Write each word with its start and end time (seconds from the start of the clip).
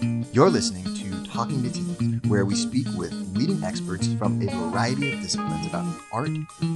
You're 0.00 0.50
listening 0.50 0.82
to 0.82 1.30
Talking 1.30 1.62
to 1.62 1.70
Teens, 1.70 2.26
where 2.26 2.44
we 2.44 2.56
speak 2.56 2.86
with 2.96 3.12
leading 3.36 3.62
experts 3.62 4.12
from 4.14 4.42
a 4.42 4.50
variety 4.50 5.12
of 5.12 5.20
disciplines 5.20 5.66
about 5.66 5.84
the 5.84 6.00
art 6.12 6.30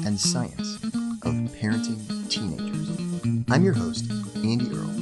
and 0.07 0.19
science 0.19 0.77
of 1.23 1.35
parenting 1.59 2.31
teenagers. 2.31 3.45
I'm 3.51 3.65
your 3.65 3.75
host, 3.75 4.09
Andy 4.37 4.71
Earle. 4.73 4.95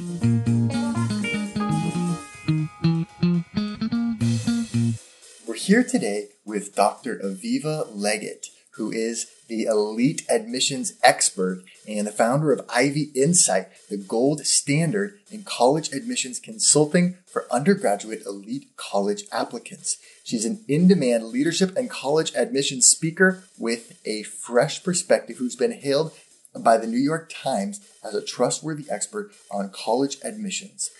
We're 5.47 5.55
here 5.55 5.85
today 5.85 6.29
with 6.45 6.75
Dr. 6.75 7.17
Aviva 7.19 7.95
Legatt, 7.95 8.47
who 8.77 8.91
is 8.91 9.27
the 9.49 9.65
elite 9.65 10.23
admissions 10.29 10.95
expert 11.03 11.63
and 11.89 12.07
the 12.07 12.13
founder 12.13 12.53
of 12.53 12.67
Ivy 12.69 13.11
Insight, 13.15 13.69
the 13.89 13.97
gold 13.97 14.47
standard 14.47 15.19
in 15.31 15.45
college 15.45 15.93
admissions 15.93 16.41
consulting 16.41 17.19
for 17.27 17.47
undergraduate 17.51 18.25
elite 18.27 18.69
college 18.77 19.25
applicants. 19.31 19.99
She's 20.25 20.45
an 20.45 20.65
in 20.69 20.89
demand 20.89 21.27
leadership 21.27 21.77
and 21.77 21.89
college 21.89 22.35
admissions 22.35 22.89
speaker 22.89 23.45
with 23.59 24.01
a 24.05 24.25
fresh 24.25 24.83
perspective 24.83 25.37
who's 25.37 25.57
been 25.57 25.73
hailed 25.73 26.13
by 26.59 26.79
the 26.79 26.87
New 26.87 26.99
York 26.99 27.31
Times 27.33 27.81
as 28.03 28.15
a 28.15 28.25
trustworthy 28.25 28.87
expert 28.91 29.31
on 29.51 29.71
college 29.71 30.17
admissions. 30.25 30.91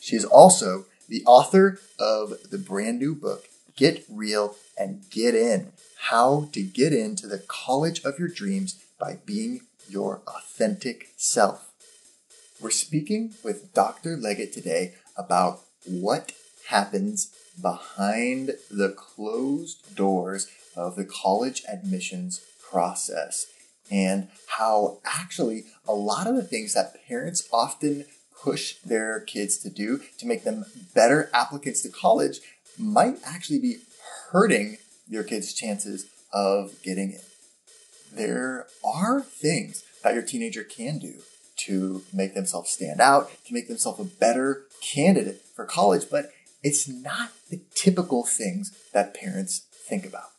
She 0.00 0.16
is 0.16 0.24
also 0.24 0.86
the 1.08 1.24
author 1.24 1.78
of 1.98 2.34
the 2.50 2.58
brand 2.58 2.98
new 2.98 3.14
book, 3.14 3.44
Get 3.76 4.04
Real 4.10 4.56
and 4.78 5.04
Get 5.10 5.34
In 5.34 5.72
How 5.98 6.48
to 6.52 6.62
Get 6.62 6.92
Into 6.92 7.26
the 7.26 7.38
College 7.38 8.02
of 8.04 8.18
Your 8.18 8.28
Dreams 8.28 8.82
by 8.98 9.18
Being 9.26 9.62
Your 9.88 10.22
Authentic 10.26 11.08
Self. 11.16 11.72
We're 12.60 12.70
speaking 12.70 13.34
with 13.44 13.74
Dr. 13.74 14.16
Legatt 14.16 14.52
today 14.52 14.94
about 15.16 15.60
what 15.86 16.32
happens 16.68 17.32
behind 17.60 18.52
the 18.70 18.90
closed 18.90 19.96
doors 19.96 20.48
of 20.76 20.96
the 20.96 21.04
college 21.04 21.62
admissions 21.68 22.40
process 22.70 23.46
and 23.90 24.28
how 24.58 24.98
actually 25.04 25.64
a 25.86 25.94
lot 25.94 26.26
of 26.26 26.36
the 26.36 26.42
things 26.42 26.74
that 26.74 27.06
parents 27.06 27.48
often 27.52 28.04
push 28.42 28.76
their 28.84 29.20
kids 29.20 29.56
to 29.58 29.70
do 29.70 30.00
to 30.18 30.26
make 30.26 30.44
them 30.44 30.64
better 30.94 31.30
applicants 31.32 31.82
to 31.82 31.88
college 31.88 32.40
might 32.78 33.16
actually 33.24 33.58
be 33.58 33.78
hurting 34.30 34.78
your 35.08 35.22
kids' 35.22 35.52
chances 35.52 36.06
of 36.32 36.82
getting 36.82 37.12
in. 37.12 37.20
There 38.12 38.66
are 38.84 39.22
things 39.22 39.84
that 40.02 40.14
your 40.14 40.22
teenager 40.22 40.64
can 40.64 40.98
do 40.98 41.14
to 41.56 42.02
make 42.12 42.34
themselves 42.34 42.70
stand 42.70 43.00
out, 43.00 43.30
to 43.46 43.54
make 43.54 43.68
themselves 43.68 44.00
a 44.00 44.04
better 44.04 44.64
candidate 44.80 45.42
for 45.54 45.64
college, 45.64 46.04
but 46.10 46.30
it's 46.62 46.88
not 46.88 47.32
the 47.50 47.60
typical 47.74 48.24
things 48.24 48.72
that 48.92 49.14
parents 49.14 49.66
think 49.88 50.06
about. 50.06 50.30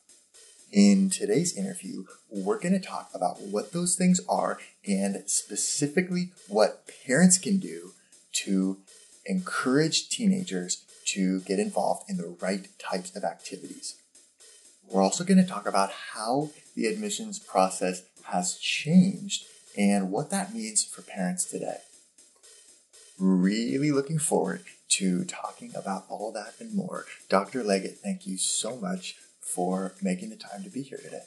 In 0.72 1.10
today's 1.10 1.58
interview, 1.58 2.06
we're 2.30 2.60
going 2.60 2.80
to 2.80 2.80
talk 2.80 3.10
about 3.14 3.42
what 3.42 3.72
those 3.72 3.96
things 3.96 4.22
are 4.30 4.60
and 4.88 5.24
specifically 5.26 6.32
what 6.48 6.84
parents 7.06 7.38
can 7.38 7.58
do 7.58 7.94
to 8.34 8.78
encourage 9.26 10.10
teenagers 10.10 10.86
to 11.14 11.42
get 11.42 11.60
involved 11.60 12.10
in 12.10 12.18
the 12.18 12.36
right 12.42 12.68
types 12.80 13.16
of 13.16 13.24
activities. 13.24 13.96
We're 14.88 15.04
also 15.04 15.24
going 15.24 15.38
to 15.38 15.50
talk 15.50 15.68
about 15.68 15.92
how 16.14 16.50
the 16.76 16.88
admissions 16.88 17.40
process 17.40 18.04
has 18.26 18.58
changed 18.58 19.44
and 19.78 20.12
what 20.12 20.30
that 20.32 20.54
means 20.54 20.84
for 20.84 21.02
parents 21.02 21.46
today. 21.46 21.78
Really 23.20 23.92
looking 23.92 24.20
forward 24.20 24.64
to 24.90 25.24
talking 25.26 25.72
about 25.76 26.06
all 26.10 26.32
that 26.32 26.54
and 26.60 26.74
more. 26.74 27.06
Dr. 27.30 27.64
Legatt, 27.64 27.98
thank 27.98 28.26
you 28.26 28.38
so 28.38 28.76
much 28.78 29.16
for 29.40 29.94
making 30.02 30.30
the 30.30 30.36
time 30.36 30.64
to 30.64 30.70
be 30.70 30.82
here 30.82 30.98
today. 30.98 31.24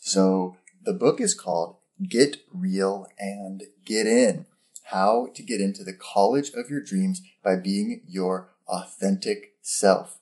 So, 0.00 0.56
the 0.82 0.92
book 0.92 1.20
is 1.20 1.34
called 1.34 1.76
Get 2.02 2.38
Real 2.52 3.06
and 3.18 3.64
Get 3.84 4.06
In 4.06 4.46
How 4.84 5.28
to 5.34 5.42
Get 5.42 5.60
into 5.60 5.84
the 5.84 5.92
College 5.92 6.50
of 6.54 6.70
Your 6.70 6.82
Dreams 6.82 7.22
by 7.42 7.56
Being 7.56 8.02
Your 8.06 8.50
Authentic 8.66 9.54
Self. 9.62 10.18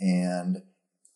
And 0.00 0.62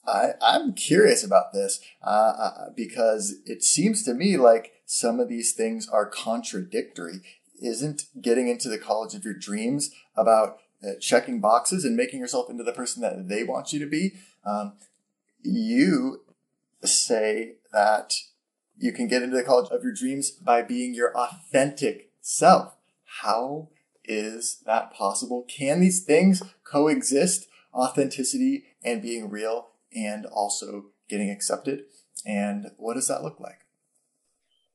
I, 0.07 0.33
I'm 0.43 0.75
curious 0.75 1.25
about 1.25 1.53
this 1.53 1.81
uh, 2.03 2.35
uh 2.39 2.71
because 2.77 3.37
it 3.47 3.63
seems 3.63 4.03
to 4.03 4.13
me 4.13 4.37
like 4.37 4.73
some 4.85 5.19
of 5.19 5.29
these 5.29 5.53
things 5.53 5.89
are 5.89 6.05
contradictory 6.05 7.21
isn't 7.63 8.05
getting 8.21 8.49
into 8.49 8.69
the 8.69 8.79
college 8.79 9.15
of 9.15 9.25
your 9.25 9.35
dreams 9.35 9.91
about 10.17 10.59
uh, 10.83 10.93
checking 11.01 11.41
boxes 11.41 11.85
and 11.85 11.97
making 11.97 12.21
yourself 12.21 12.51
into 12.51 12.65
the 12.65 12.73
person 12.73 13.01
that 13.01 13.29
they 13.29 13.43
want 13.43 13.73
you 13.73 13.79
to 13.79 13.87
be. 13.87 14.13
Um, 14.45 14.75
you 15.43 16.23
say 16.83 17.55
that 17.73 18.15
you 18.77 18.93
can 18.93 19.09
get 19.09 19.23
into 19.23 19.37
the 19.37 19.43
college 19.43 19.71
of 19.71 19.83
your 19.83 19.93
dreams 19.93 20.31
by 20.31 20.63
being 20.63 20.95
your 20.95 21.17
authentic 21.17 22.11
self. 22.21 22.75
How 23.23 23.69
is 24.05 24.63
that 24.67 24.93
possible? 24.93 25.45
Can 25.49 25.81
these 25.81 26.05
things 26.05 26.43
coexist? 26.65 27.47
Authenticity 27.73 28.65
and 28.85 29.03
being 29.03 29.29
real 29.29 29.71
and 29.95 30.27
also 30.27 30.87
getting 31.09 31.31
accepted? 31.31 31.85
And 32.25 32.71
what 32.77 32.95
does 32.95 33.09
that 33.09 33.23
look 33.23 33.41
like? 33.41 33.67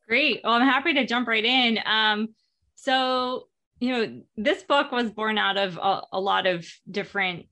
Great. 0.07 0.41
Well, 0.43 0.53
I'm 0.53 0.67
happy 0.67 0.93
to 0.95 1.05
jump 1.05 1.27
right 1.27 1.45
in. 1.45 1.79
Um, 1.85 2.29
so, 2.75 3.47
you 3.79 3.91
know, 3.93 4.21
this 4.35 4.63
book 4.63 4.91
was 4.91 5.11
born 5.11 5.37
out 5.37 5.57
of 5.57 5.77
a, 5.77 6.01
a 6.11 6.19
lot 6.19 6.47
of 6.47 6.65
different 6.89 7.45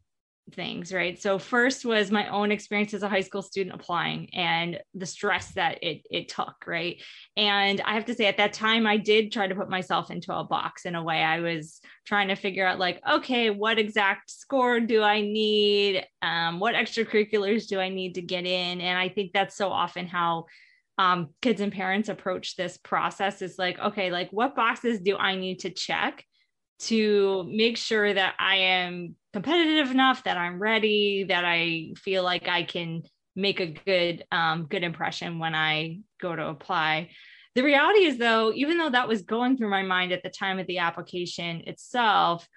things, 0.53 0.93
right? 0.93 1.21
So 1.21 1.37
first 1.39 1.85
was 1.85 2.11
my 2.11 2.27
own 2.29 2.51
experience 2.51 2.93
as 2.93 3.03
a 3.03 3.09
high 3.09 3.21
school 3.21 3.41
student 3.41 3.75
applying 3.75 4.33
and 4.33 4.79
the 4.93 5.05
stress 5.05 5.51
that 5.53 5.83
it 5.83 6.03
it 6.09 6.29
took, 6.29 6.55
right? 6.65 7.01
And 7.35 7.81
I 7.81 7.93
have 7.93 8.05
to 8.05 8.13
say 8.13 8.25
at 8.25 8.37
that 8.37 8.53
time 8.53 8.87
I 8.87 8.97
did 8.97 9.31
try 9.31 9.47
to 9.47 9.55
put 9.55 9.69
myself 9.69 10.11
into 10.11 10.33
a 10.33 10.43
box 10.43 10.85
in 10.85 10.95
a 10.95 11.03
way. 11.03 11.23
I 11.23 11.39
was 11.41 11.81
trying 12.05 12.29
to 12.29 12.35
figure 12.35 12.65
out 12.65 12.79
like, 12.79 13.01
okay, 13.09 13.49
what 13.49 13.79
exact 13.79 14.31
score 14.31 14.79
do 14.79 15.03
I 15.03 15.21
need? 15.21 16.05
Um, 16.21 16.59
what 16.59 16.75
extracurriculars 16.75 17.67
do 17.67 17.79
I 17.79 17.89
need 17.89 18.15
to 18.15 18.21
get 18.21 18.45
in? 18.45 18.81
And 18.81 18.97
I 18.97 19.09
think 19.09 19.33
that's 19.33 19.55
so 19.55 19.69
often 19.69 20.07
how 20.07 20.45
um, 20.97 21.29
kids 21.41 21.61
and 21.61 21.71
parents 21.71 22.09
approach 22.09 22.55
this 22.55 22.77
process 22.77 23.41
is 23.41 23.59
like, 23.59 23.77
okay, 23.79 24.11
like 24.11 24.29
what 24.31 24.55
boxes 24.55 24.99
do 24.99 25.15
I 25.15 25.35
need 25.35 25.59
to 25.59 25.69
check 25.69 26.23
to 26.79 27.43
make 27.49 27.77
sure 27.77 28.13
that 28.13 28.35
I 28.39 28.55
am 28.57 29.15
competitive 29.33 29.91
enough, 29.91 30.23
that 30.23 30.37
I'm 30.37 30.59
ready, 30.59 31.25
that 31.29 31.45
I 31.45 31.93
feel 31.97 32.23
like 32.23 32.47
I 32.47 32.63
can 32.63 33.03
make 33.35 33.59
a 33.59 33.67
good 33.67 34.25
um, 34.31 34.65
good 34.65 34.83
impression 34.83 35.39
when 35.39 35.55
I 35.55 35.99
go 36.19 36.35
to 36.35 36.47
apply. 36.47 37.09
The 37.55 37.63
reality 37.63 38.05
is, 38.05 38.17
though, 38.17 38.51
even 38.53 38.77
though 38.77 38.89
that 38.89 39.07
was 39.07 39.23
going 39.23 39.57
through 39.57 39.69
my 39.69 39.83
mind 39.83 40.11
at 40.11 40.21
the 40.21 40.29
time 40.29 40.59
of 40.59 40.67
the 40.67 40.79
application 40.79 41.63
itself, 41.65 42.47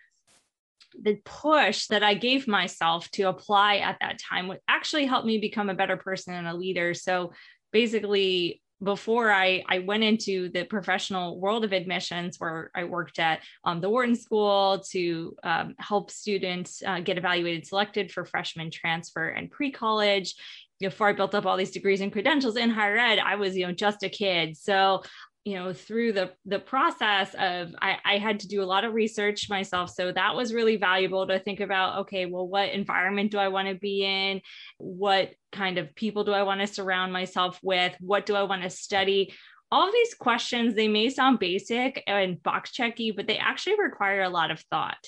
the 1.00 1.20
push 1.24 1.86
that 1.86 2.02
I 2.02 2.14
gave 2.14 2.46
myself 2.48 3.10
to 3.12 3.22
apply 3.24 3.76
at 3.76 3.98
that 4.00 4.18
time 4.18 4.48
would 4.48 4.60
actually 4.68 5.06
help 5.06 5.24
me 5.24 5.38
become 5.38 5.70
a 5.70 5.74
better 5.74 5.96
person 5.96 6.34
and 6.34 6.46
a 6.46 6.54
leader. 6.54 6.94
So 6.94 7.32
basically 7.72 8.60
before 8.82 9.30
I, 9.30 9.62
I 9.68 9.80
went 9.80 10.04
into 10.04 10.48
the 10.50 10.64
professional 10.64 11.38
world 11.38 11.64
of 11.64 11.72
admissions, 11.72 12.36
where 12.38 12.70
I 12.74 12.84
worked 12.84 13.18
at 13.18 13.40
um, 13.64 13.80
the 13.80 13.90
Wharton 13.90 14.16
School 14.16 14.82
to 14.90 15.36
um, 15.42 15.74
help 15.78 16.10
students 16.10 16.82
uh, 16.86 17.00
get 17.00 17.18
evaluated, 17.18 17.66
selected 17.66 18.10
for 18.10 18.24
freshman 18.24 18.70
transfer 18.70 19.28
and 19.28 19.50
pre 19.50 19.70
college. 19.70 20.34
Before 20.78 21.08
I 21.08 21.12
built 21.12 21.34
up 21.34 21.44
all 21.44 21.58
these 21.58 21.72
degrees 21.72 22.00
and 22.00 22.10
credentials 22.10 22.56
in 22.56 22.70
higher 22.70 22.96
ed, 22.96 23.18
I 23.18 23.34
was, 23.34 23.54
you 23.54 23.66
know, 23.66 23.72
just 23.72 24.02
a 24.02 24.08
kid. 24.08 24.56
So 24.56 25.02
you 25.44 25.54
know 25.54 25.72
through 25.72 26.12
the 26.12 26.30
the 26.44 26.58
process 26.58 27.34
of 27.38 27.74
I, 27.80 27.96
I 28.04 28.18
had 28.18 28.40
to 28.40 28.48
do 28.48 28.62
a 28.62 28.64
lot 28.64 28.84
of 28.84 28.92
research 28.92 29.48
myself. 29.48 29.90
So 29.90 30.12
that 30.12 30.34
was 30.34 30.52
really 30.52 30.76
valuable 30.76 31.26
to 31.26 31.38
think 31.38 31.60
about 31.60 32.00
okay 32.00 32.26
well 32.26 32.46
what 32.46 32.70
environment 32.70 33.30
do 33.30 33.38
i 33.38 33.48
want 33.48 33.68
to 33.68 33.74
be 33.74 34.04
in? 34.04 34.42
What 34.78 35.32
kind 35.52 35.78
of 35.78 35.94
people 35.94 36.24
do 36.24 36.32
i 36.32 36.42
want 36.42 36.60
to 36.60 36.66
surround 36.66 37.12
myself 37.12 37.58
with? 37.62 37.94
What 38.00 38.26
do 38.26 38.34
i 38.34 38.42
want 38.42 38.62
to 38.62 38.70
study? 38.70 39.32
All 39.72 39.86
of 39.86 39.94
these 39.94 40.14
questions 40.14 40.74
they 40.74 40.88
may 40.88 41.08
sound 41.10 41.38
basic 41.38 42.02
and 42.06 42.42
box 42.42 42.72
checky 42.72 43.14
but 43.14 43.26
they 43.26 43.38
actually 43.38 43.80
require 43.80 44.22
a 44.22 44.28
lot 44.28 44.50
of 44.50 44.60
thought. 44.70 45.04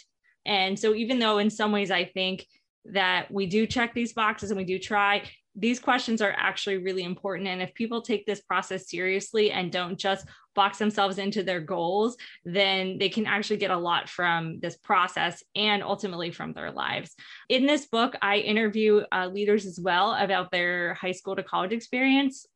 And 0.47 0.79
so 0.79 0.95
even 0.95 1.19
though 1.19 1.39
in 1.39 1.51
some 1.51 1.73
ways 1.73 1.91
i 1.91 2.05
think 2.05 2.47
that 2.87 3.31
we 3.31 3.47
do 3.47 3.67
check 3.67 3.95
these 3.95 4.13
boxes 4.13 4.51
and 4.51 4.59
we 4.59 4.65
do 4.65 4.79
try 4.79 5.23
these 5.55 5.79
questions 5.79 6.23
are 6.23 6.35
actually 6.37 6.79
really 6.79 7.03
important. 7.03 7.49
And 7.49 7.61
if 7.61 7.75
people 7.75 8.03
take 8.03 8.25
this 8.25 8.41
process 8.41 8.89
seriously 8.89 9.51
and 9.51 9.71
don't 9.71 9.99
just 9.99 10.27
box 10.55 10.79
themselves 10.79 11.19
into 11.19 11.43
their 11.43 11.61
goals, 11.61 12.17
then 12.45 12.99
they 12.99 13.09
can 13.09 13.27
actually 13.27 13.57
get 13.57 13.71
a 13.71 13.77
lot 13.77 14.09
from 14.09 14.61
this 14.61 14.77
process 14.77 15.43
and 15.55 15.83
ultimately 15.83 16.31
from 16.31 16.53
their 16.53 16.71
lives. 16.71 17.15
In 17.49 17.67
this 17.67 17.87
book, 17.87 18.17
I 18.23 18.39
interview 18.39 19.03
uh, 19.13 19.29
leaders 19.29 19.67
as 19.67 19.79
well 19.81 20.15
about 20.15 20.51
their 20.51 20.95
high 20.95 21.13
school 21.13 21.37
to 21.37 21.43
college 21.43 21.73
experience 21.73 22.47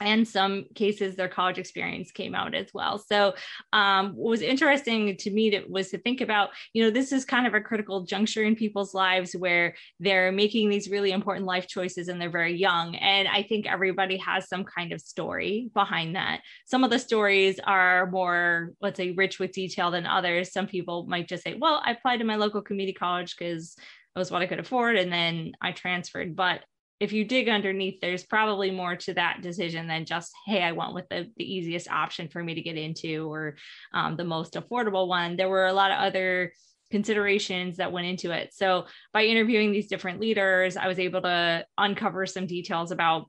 and 0.00 0.26
some 0.26 0.64
cases 0.74 1.16
their 1.16 1.28
college 1.28 1.58
experience 1.58 2.10
came 2.10 2.34
out 2.34 2.54
as 2.54 2.66
well 2.74 2.98
so 2.98 3.34
um, 3.72 4.12
what 4.14 4.30
was 4.30 4.42
interesting 4.42 5.16
to 5.16 5.30
me 5.30 5.50
that 5.50 5.68
was 5.70 5.90
to 5.90 5.98
think 5.98 6.20
about 6.20 6.50
you 6.72 6.82
know 6.82 6.90
this 6.90 7.12
is 7.12 7.24
kind 7.24 7.46
of 7.46 7.54
a 7.54 7.60
critical 7.60 8.02
juncture 8.02 8.44
in 8.44 8.54
people's 8.54 8.94
lives 8.94 9.34
where 9.34 9.74
they're 10.00 10.32
making 10.32 10.68
these 10.68 10.90
really 10.90 11.12
important 11.12 11.46
life 11.46 11.66
choices 11.66 12.08
and 12.08 12.20
they're 12.20 12.30
very 12.30 12.56
young 12.56 12.94
and 12.96 13.28
i 13.28 13.42
think 13.42 13.66
everybody 13.66 14.16
has 14.16 14.48
some 14.48 14.64
kind 14.64 14.92
of 14.92 15.00
story 15.00 15.70
behind 15.74 16.14
that 16.14 16.40
some 16.66 16.84
of 16.84 16.90
the 16.90 16.98
stories 16.98 17.58
are 17.64 18.10
more 18.10 18.72
let's 18.80 18.96
say 18.96 19.12
rich 19.12 19.38
with 19.38 19.52
detail 19.52 19.90
than 19.90 20.06
others 20.06 20.52
some 20.52 20.66
people 20.66 21.06
might 21.06 21.28
just 21.28 21.42
say 21.42 21.54
well 21.54 21.82
i 21.84 21.92
applied 21.92 22.18
to 22.18 22.24
my 22.24 22.36
local 22.36 22.60
community 22.60 22.92
college 22.92 23.34
because 23.36 23.76
it 24.14 24.18
was 24.18 24.30
what 24.30 24.40
I 24.40 24.46
could 24.46 24.60
afford. 24.60 24.96
And 24.96 25.12
then 25.12 25.52
I 25.60 25.72
transferred. 25.72 26.34
But 26.34 26.60
if 26.98 27.12
you 27.12 27.24
dig 27.24 27.48
underneath, 27.48 28.00
there's 28.00 28.24
probably 28.24 28.70
more 28.70 28.96
to 28.96 29.14
that 29.14 29.42
decision 29.42 29.86
than 29.86 30.06
just, 30.06 30.32
hey, 30.46 30.62
I 30.62 30.72
went 30.72 30.94
with 30.94 31.08
the, 31.10 31.30
the 31.36 31.44
easiest 31.44 31.90
option 31.90 32.28
for 32.28 32.42
me 32.42 32.54
to 32.54 32.62
get 32.62 32.76
into 32.76 33.30
or 33.30 33.56
um, 33.92 34.16
the 34.16 34.24
most 34.24 34.54
affordable 34.54 35.06
one. 35.06 35.36
There 35.36 35.48
were 35.48 35.66
a 35.66 35.72
lot 35.74 35.90
of 35.90 35.98
other 35.98 36.52
considerations 36.90 37.76
that 37.76 37.92
went 37.92 38.06
into 38.06 38.30
it. 38.30 38.54
So 38.54 38.86
by 39.12 39.24
interviewing 39.24 39.72
these 39.72 39.88
different 39.88 40.20
leaders, 40.20 40.76
I 40.76 40.88
was 40.88 40.98
able 40.98 41.20
to 41.22 41.66
uncover 41.76 42.24
some 42.26 42.46
details 42.46 42.92
about 42.92 43.26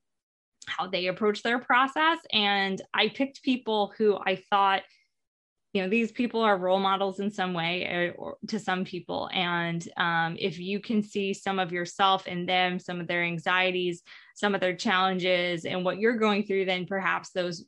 how 0.67 0.87
they 0.87 1.07
approach 1.07 1.43
their 1.43 1.59
process. 1.59 2.19
And 2.31 2.81
I 2.93 3.09
picked 3.09 3.43
people 3.43 3.93
who 3.97 4.17
I 4.17 4.43
thought 4.49 4.83
you 5.77 5.83
know 5.83 5.89
these 5.89 6.11
people 6.11 6.41
are 6.41 6.57
role 6.57 6.79
models 6.79 7.19
in 7.19 7.29
some 7.29 7.53
way 7.53 7.83
or, 7.85 8.13
or 8.17 8.37
to 8.47 8.57
some 8.57 8.83
people. 8.83 9.29
And 9.31 9.87
um, 9.95 10.35
if 10.39 10.57
you 10.57 10.79
can 10.79 11.03
see 11.03 11.35
some 11.35 11.59
of 11.59 11.71
yourself 11.71 12.25
in 12.25 12.47
them 12.47 12.79
some 12.79 12.99
of 12.99 13.07
their 13.07 13.23
anxieties 13.23 14.01
some 14.33 14.55
of 14.55 14.61
their 14.61 14.75
challenges 14.75 15.65
and 15.65 15.85
what 15.85 15.99
you're 15.99 16.17
going 16.17 16.43
through 16.43 16.65
then 16.65 16.87
perhaps 16.87 17.29
those 17.29 17.65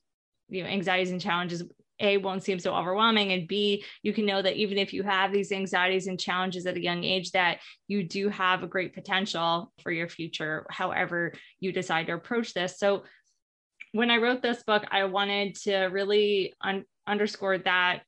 you 0.49 0.63
know 0.63 0.69
anxieties 0.69 1.11
and 1.11 1.21
challenges 1.21 1.61
a 1.99 2.17
won't 2.17 2.43
seem 2.43 2.57
so 2.57 2.73
overwhelming 2.73 3.31
and 3.31 3.47
b 3.47 3.83
you 4.01 4.11
can 4.11 4.25
know 4.25 4.41
that 4.41 4.55
even 4.55 4.77
if 4.79 4.91
you 4.91 5.03
have 5.03 5.31
these 5.31 5.51
anxieties 5.51 6.07
and 6.07 6.19
challenges 6.19 6.65
at 6.65 6.77
a 6.77 6.83
young 6.83 7.03
age 7.03 7.31
that 7.31 7.59
you 7.87 8.03
do 8.03 8.29
have 8.29 8.63
a 8.63 8.67
great 8.67 8.93
potential 8.95 9.71
for 9.83 9.91
your 9.91 10.09
future 10.09 10.65
however 10.71 11.33
you 11.59 11.71
decide 11.71 12.07
to 12.07 12.13
approach 12.13 12.53
this. 12.53 12.79
So 12.79 13.03
when 13.91 14.11
i 14.11 14.17
wrote 14.17 14.41
this 14.41 14.61
book 14.63 14.83
i 14.91 15.03
wanted 15.03 15.55
to 15.55 15.75
really 15.85 16.53
un- 16.61 16.85
underscored 17.09 17.65
that 17.65 18.03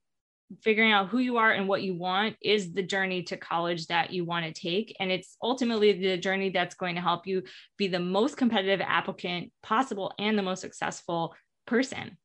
figuring 0.62 0.92
out 0.92 1.08
who 1.08 1.20
you 1.20 1.38
are 1.38 1.52
and 1.52 1.68
what 1.68 1.82
you 1.82 1.96
want 1.96 2.36
is 2.42 2.74
the 2.74 2.84
journey 2.84 3.24
to 3.24 3.38
college 3.38 3.88
that 3.88 4.12
you 4.12 4.26
want 4.26 4.46
to 4.46 4.54
take. 4.54 4.96
And 5.00 5.12
it's 5.12 5.38
ultimately 5.42 5.94
the 5.94 6.18
journey 6.18 6.50
that's 6.50 6.76
going 6.76 6.96
to 6.96 7.02
help 7.02 7.26
you 7.26 7.44
be 7.78 7.88
the 7.88 8.00
most 8.00 8.38
competitive 8.38 8.82
applicant 8.82 9.52
possible 9.64 10.14
and 10.20 10.38
the 10.38 10.44
most 10.44 10.62
successful 10.62 11.34
person. 11.66 12.18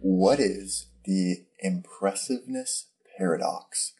What 0.00 0.40
is 0.40 0.86
the 1.04 1.44
impressiveness 1.60 2.86
paradox? 3.16 3.92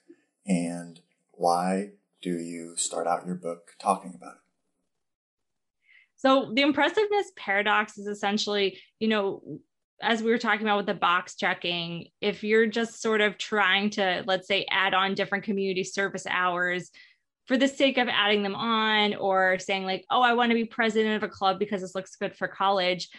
And 0.46 1.00
why 1.44 1.90
do 2.22 2.38
you 2.38 2.74
start 2.78 3.06
out 3.06 3.26
your 3.26 3.34
book 3.34 3.72
talking 3.78 4.14
about 4.16 4.32
it? 4.32 4.40
So, 6.16 6.50
the 6.54 6.62
impressiveness 6.62 7.32
paradox 7.36 7.98
is 7.98 8.06
essentially, 8.06 8.80
you 8.98 9.08
know, 9.08 9.42
as 10.00 10.22
we 10.22 10.30
were 10.30 10.38
talking 10.38 10.62
about 10.62 10.78
with 10.78 10.86
the 10.86 10.94
box 10.94 11.36
checking, 11.36 12.06
if 12.22 12.44
you're 12.44 12.66
just 12.66 13.02
sort 13.02 13.20
of 13.20 13.36
trying 13.36 13.90
to, 13.90 14.24
let's 14.26 14.48
say, 14.48 14.64
add 14.70 14.94
on 14.94 15.14
different 15.14 15.44
community 15.44 15.84
service 15.84 16.26
hours 16.26 16.90
for 17.44 17.58
the 17.58 17.68
sake 17.68 17.98
of 17.98 18.08
adding 18.08 18.42
them 18.42 18.54
on 18.54 19.14
or 19.14 19.58
saying, 19.58 19.84
like, 19.84 20.06
oh, 20.10 20.22
I 20.22 20.32
want 20.32 20.48
to 20.48 20.54
be 20.54 20.64
president 20.64 21.22
of 21.22 21.28
a 21.28 21.32
club 21.32 21.58
because 21.58 21.82
this 21.82 21.94
looks 21.94 22.16
good 22.16 22.34
for 22.34 22.48
college, 22.48 23.10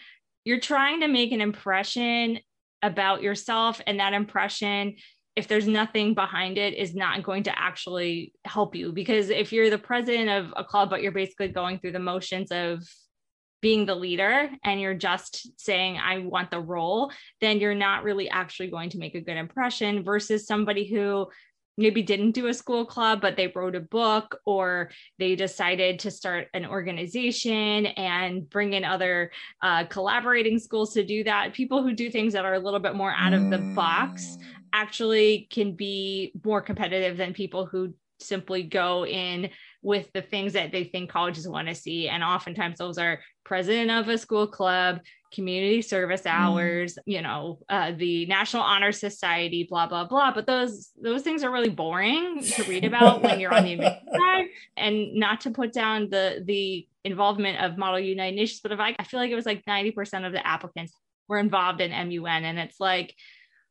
you're 0.44 0.58
trying 0.58 1.02
to 1.02 1.08
make 1.08 1.30
an 1.30 1.40
impression 1.40 2.40
about 2.82 3.22
yourself. 3.22 3.80
And 3.86 4.00
that 4.00 4.14
impression 4.14 4.96
if 5.36 5.46
there's 5.46 5.68
nothing 5.68 6.14
behind 6.14 6.56
it 6.56 6.74
is 6.74 6.94
not 6.94 7.22
going 7.22 7.42
to 7.42 7.58
actually 7.58 8.32
help 8.44 8.74
you 8.74 8.90
because 8.90 9.28
if 9.28 9.52
you're 9.52 9.70
the 9.70 9.78
president 9.78 10.30
of 10.30 10.52
a 10.56 10.64
club 10.64 10.90
but 10.90 11.02
you're 11.02 11.12
basically 11.12 11.48
going 11.48 11.78
through 11.78 11.92
the 11.92 11.98
motions 11.98 12.50
of 12.50 12.82
being 13.60 13.86
the 13.86 13.94
leader 13.94 14.50
and 14.64 14.80
you're 14.80 14.94
just 14.94 15.48
saying 15.60 15.98
i 15.98 16.18
want 16.18 16.50
the 16.50 16.60
role 16.60 17.12
then 17.40 17.58
you're 17.58 17.74
not 17.74 18.02
really 18.02 18.28
actually 18.28 18.68
going 18.68 18.90
to 18.90 18.98
make 18.98 19.14
a 19.14 19.20
good 19.20 19.36
impression 19.36 20.02
versus 20.02 20.46
somebody 20.46 20.86
who 20.86 21.26
maybe 21.78 22.02
didn't 22.02 22.30
do 22.30 22.46
a 22.46 22.54
school 22.54 22.86
club, 22.86 23.20
but 23.20 23.36
they 23.36 23.52
wrote 23.54 23.74
a 23.74 23.80
book 23.80 24.38
or 24.46 24.90
they 25.18 25.36
decided 25.36 25.98
to 25.98 26.10
start 26.10 26.48
an 26.54 26.64
organization 26.64 27.84
and 27.84 28.48
bring 28.48 28.72
in 28.72 28.82
other 28.82 29.30
uh, 29.62 29.84
collaborating 29.84 30.58
schools 30.58 30.94
to 30.94 31.04
do 31.04 31.22
that. 31.22 31.52
People 31.52 31.82
who 31.82 31.92
do 31.92 32.10
things 32.10 32.32
that 32.32 32.46
are 32.46 32.54
a 32.54 32.58
little 32.58 32.80
bit 32.80 32.94
more 32.94 33.12
out 33.14 33.34
of 33.34 33.50
the 33.50 33.58
box 33.58 34.38
mm 34.38 34.42
actually 34.76 35.48
can 35.50 35.72
be 35.72 36.32
more 36.44 36.60
competitive 36.60 37.16
than 37.16 37.32
people 37.32 37.66
who 37.66 37.94
simply 38.20 38.62
go 38.62 39.06
in 39.06 39.50
with 39.82 40.10
the 40.12 40.22
things 40.22 40.54
that 40.54 40.72
they 40.72 40.84
think 40.84 41.10
colleges 41.10 41.48
want 41.48 41.68
to 41.68 41.74
see. 41.74 42.08
And 42.08 42.22
oftentimes 42.22 42.78
those 42.78 42.98
are 42.98 43.20
president 43.44 43.90
of 43.90 44.08
a 44.08 44.18
school 44.18 44.46
club, 44.46 45.00
community 45.32 45.82
service 45.82 46.22
mm. 46.22 46.30
hours, 46.30 46.94
mm. 46.94 47.02
you 47.06 47.22
know, 47.22 47.58
uh, 47.68 47.92
the 47.96 48.26
National 48.26 48.62
Honor 48.62 48.92
Society, 48.92 49.66
blah, 49.68 49.86
blah, 49.86 50.06
blah. 50.06 50.32
But 50.32 50.46
those 50.46 50.90
those 51.00 51.22
things 51.22 51.44
are 51.44 51.50
really 51.50 51.70
boring 51.70 52.42
to 52.42 52.64
read 52.64 52.84
about 52.84 53.22
when 53.22 53.40
you're 53.40 53.54
on 53.54 53.64
the 53.64 53.76
side. 54.16 54.46
And 54.76 55.14
not 55.14 55.42
to 55.42 55.50
put 55.50 55.72
down 55.72 56.10
the 56.10 56.42
the 56.44 56.86
involvement 57.04 57.60
of 57.62 57.78
Model 57.78 58.00
United 58.00 58.36
Nations, 58.36 58.60
but 58.60 58.72
if 58.72 58.80
I, 58.80 58.96
I 58.98 59.04
feel 59.04 59.20
like 59.20 59.30
it 59.30 59.36
was 59.36 59.46
like 59.46 59.64
90% 59.64 60.26
of 60.26 60.32
the 60.32 60.44
applicants 60.44 60.92
were 61.28 61.38
involved 61.38 61.80
in 61.80 61.90
MUN. 61.90 62.44
And 62.44 62.58
it's 62.58 62.80
like, 62.80 63.14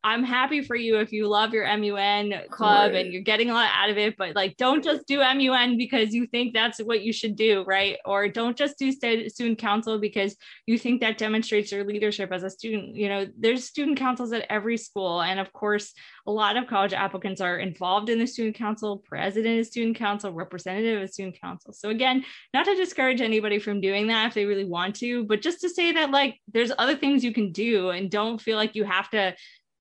I'm 0.04 0.22
happy 0.22 0.62
for 0.62 0.76
you 0.76 0.98
if 0.98 1.10
you 1.10 1.26
love 1.26 1.52
your 1.52 1.66
MUN 1.76 2.32
club 2.48 2.92
and 2.92 3.12
you're 3.12 3.22
getting 3.22 3.50
a 3.50 3.54
lot 3.54 3.68
out 3.72 3.90
of 3.90 3.98
it, 3.98 4.16
but 4.16 4.36
like 4.36 4.56
don't 4.56 4.84
just 4.84 5.06
do 5.08 5.18
MUN 5.18 5.76
because 5.76 6.14
you 6.14 6.26
think 6.28 6.54
that's 6.54 6.78
what 6.78 7.02
you 7.02 7.12
should 7.12 7.34
do, 7.34 7.64
right? 7.66 7.96
Or 8.04 8.28
don't 8.28 8.56
just 8.56 8.78
do 8.78 8.92
student 8.92 9.58
council 9.58 9.98
because 9.98 10.36
you 10.66 10.78
think 10.78 11.00
that 11.00 11.18
demonstrates 11.18 11.72
your 11.72 11.84
leadership 11.84 12.30
as 12.30 12.44
a 12.44 12.50
student. 12.50 12.94
You 12.94 13.08
know, 13.08 13.26
there's 13.36 13.64
student 13.64 13.98
councils 13.98 14.32
at 14.32 14.46
every 14.48 14.76
school. 14.76 15.22
And 15.22 15.40
of 15.40 15.52
course, 15.52 15.92
a 16.28 16.30
lot 16.30 16.56
of 16.56 16.68
college 16.68 16.92
applicants 16.92 17.40
are 17.40 17.58
involved 17.58 18.08
in 18.08 18.18
the 18.18 18.26
student 18.26 18.56
council, 18.56 18.98
president 18.98 19.60
of 19.60 19.66
student 19.66 19.96
council, 19.96 20.32
representative 20.32 21.02
of 21.02 21.10
student 21.10 21.40
council. 21.40 21.72
So 21.72 21.90
again, 21.90 22.24
not 22.54 22.64
to 22.66 22.76
discourage 22.76 23.20
anybody 23.20 23.58
from 23.58 23.80
doing 23.80 24.06
that 24.08 24.28
if 24.28 24.34
they 24.34 24.44
really 24.44 24.64
want 24.64 24.94
to, 24.96 25.24
but 25.24 25.42
just 25.42 25.60
to 25.62 25.68
say 25.68 25.92
that 25.92 26.10
like 26.12 26.40
there's 26.52 26.72
other 26.78 26.96
things 26.96 27.24
you 27.24 27.32
can 27.32 27.50
do 27.50 27.90
and 27.90 28.10
don't 28.10 28.40
feel 28.40 28.56
like 28.56 28.76
you 28.76 28.84
have 28.84 29.10
to 29.10 29.34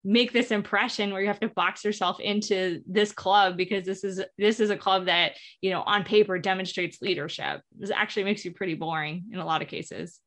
make 0.06 0.32
this 0.32 0.52
impression 0.52 1.12
where 1.12 1.22
you 1.22 1.28
have 1.28 1.40
to 1.40 1.50
box 1.50 1.84
yourself 1.84 2.20
into 2.20 2.82
this 2.86 3.12
club 3.12 3.58
because 3.58 3.86
this 3.86 4.04
is 4.04 4.22
this 4.38 4.60
is 4.60 4.70
a 4.70 4.78
club 4.78 5.08
that 5.08 5.34
you 5.62 5.72
know 5.72 5.82
on 5.82 6.04
paper 6.04 6.38
demonstrates 6.38 7.02
leadership. 7.02 7.62
This 7.78 7.90
actually 7.90 8.26
makes 8.26 8.46
you 8.46 8.54
pretty 8.54 8.76
boring 8.76 9.26
in 9.34 9.40
a 9.40 9.46
lot 9.46 9.64
of 9.64 9.68
cases. 9.68 10.22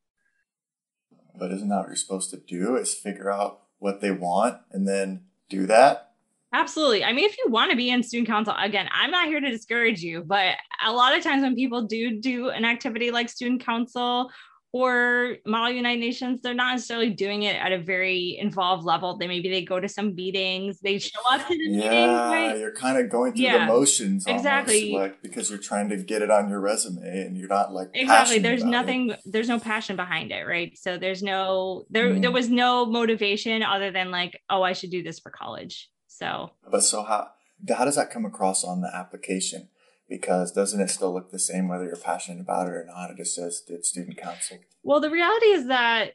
But 1.38 1.52
isn't 1.52 1.68
that 1.68 1.78
what 1.78 1.87
you're 1.87 1.97
supposed 1.97 2.30
to 2.30 2.38
do 2.38 2.76
is 2.76 2.92
figure 2.92 3.32
out 3.32 3.61
what 3.78 4.00
they 4.00 4.11
want 4.11 4.58
and 4.73 4.87
then 4.87 5.23
do 5.49 5.66
that? 5.66 6.11
Absolutely. 6.52 7.04
I 7.04 7.12
mean 7.12 7.26
if 7.26 7.38
you 7.38 7.44
want 7.49 7.70
to 7.70 7.76
be 7.76 7.90
in 7.90 8.02
student 8.02 8.26
council 8.26 8.54
again 8.58 8.88
i'm 8.90 9.11
not 9.11 9.28
here 9.28 9.40
to 9.40 9.50
discourage 9.50 10.00
you 10.00 10.25
but 10.26 10.56
a 10.85 10.92
lot 10.92 11.16
of 11.16 11.23
times 11.23 11.42
when 11.42 11.54
people 11.54 11.82
do 11.82 12.20
do 12.20 12.49
an 12.49 12.64
activity 12.64 13.11
like 13.11 13.28
student 13.28 13.64
council 13.64 14.30
or 14.73 15.37
model 15.47 15.73
united 15.73 16.01
nations 16.01 16.41
they're 16.43 16.53
not 16.53 16.73
necessarily 16.73 17.11
doing 17.11 17.43
it 17.43 17.57
at 17.57 17.73
a 17.73 17.79
very 17.79 18.37
involved 18.39 18.85
level 18.85 19.17
they 19.17 19.27
maybe 19.27 19.49
they 19.49 19.63
go 19.63 19.81
to 19.81 19.89
some 19.89 20.15
meetings 20.15 20.79
they 20.81 20.99
show 20.99 21.21
up 21.31 21.41
to 21.47 21.57
the 21.57 21.71
yeah, 21.71 21.91
meetings 21.91 22.19
right? 22.19 22.59
you're 22.59 22.75
kind 22.75 22.99
of 22.99 23.11
going 23.11 23.33
through 23.33 23.45
yeah, 23.45 23.67
the 23.67 23.73
motions 23.73 24.27
exactly 24.27 24.93
like 24.93 25.23
because 25.23 25.49
you're 25.49 25.59
trying 25.59 25.89
to 25.89 25.97
get 25.97 26.21
it 26.21 26.31
on 26.31 26.51
your 26.51 26.61
resume 26.61 27.03
and 27.03 27.37
you're 27.37 27.49
not 27.49 27.73
like 27.73 27.89
exactly 27.95 28.39
there's 28.39 28.65
nothing 28.65 29.11
it. 29.11 29.21
there's 29.25 29.49
no 29.49 29.59
passion 29.59 29.97
behind 29.97 30.31
it 30.33 30.47
right 30.47 30.77
so 30.77 30.99
there's 30.99 31.23
no 31.23 31.85
there 31.89 32.11
mm. 32.11 32.21
there 32.21 32.33
was 32.33 32.51
no 32.51 32.85
motivation 32.85 33.63
other 33.63 33.91
than 33.91 34.11
like 34.11 34.39
oh 34.51 34.63
i 34.63 34.75
should 34.75 34.91
do 34.91 35.03
this 35.03 35.19
for 35.19 35.31
college 35.31 35.91
so 36.09 36.51
but 36.71 36.83
so 36.83 37.03
how 37.03 37.29
how 37.71 37.85
does 37.85 37.97
that 37.97 38.11
come 38.11 38.27
across 38.27 38.65
on 38.65 38.83
the 38.83 38.95
application 38.95 39.69
because 40.09 40.53
doesn't 40.53 40.81
it 40.81 40.91
still 40.91 41.12
look 41.12 41.31
the 41.31 41.38
same 41.38 41.69
whether 41.69 41.85
you're 41.85 41.97
passionate 41.97 42.41
about 42.41 42.69
it 42.69 42.73
or 42.73 42.85
not? 42.85 43.11
It 43.11 43.19
just 43.19 43.35
says 43.35 43.61
did 43.61 43.85
student 43.85 44.17
council. 44.17 44.59
Well, 44.83 45.00
the 45.00 45.11
reality 45.11 45.47
is 45.47 45.67
that 45.67 46.12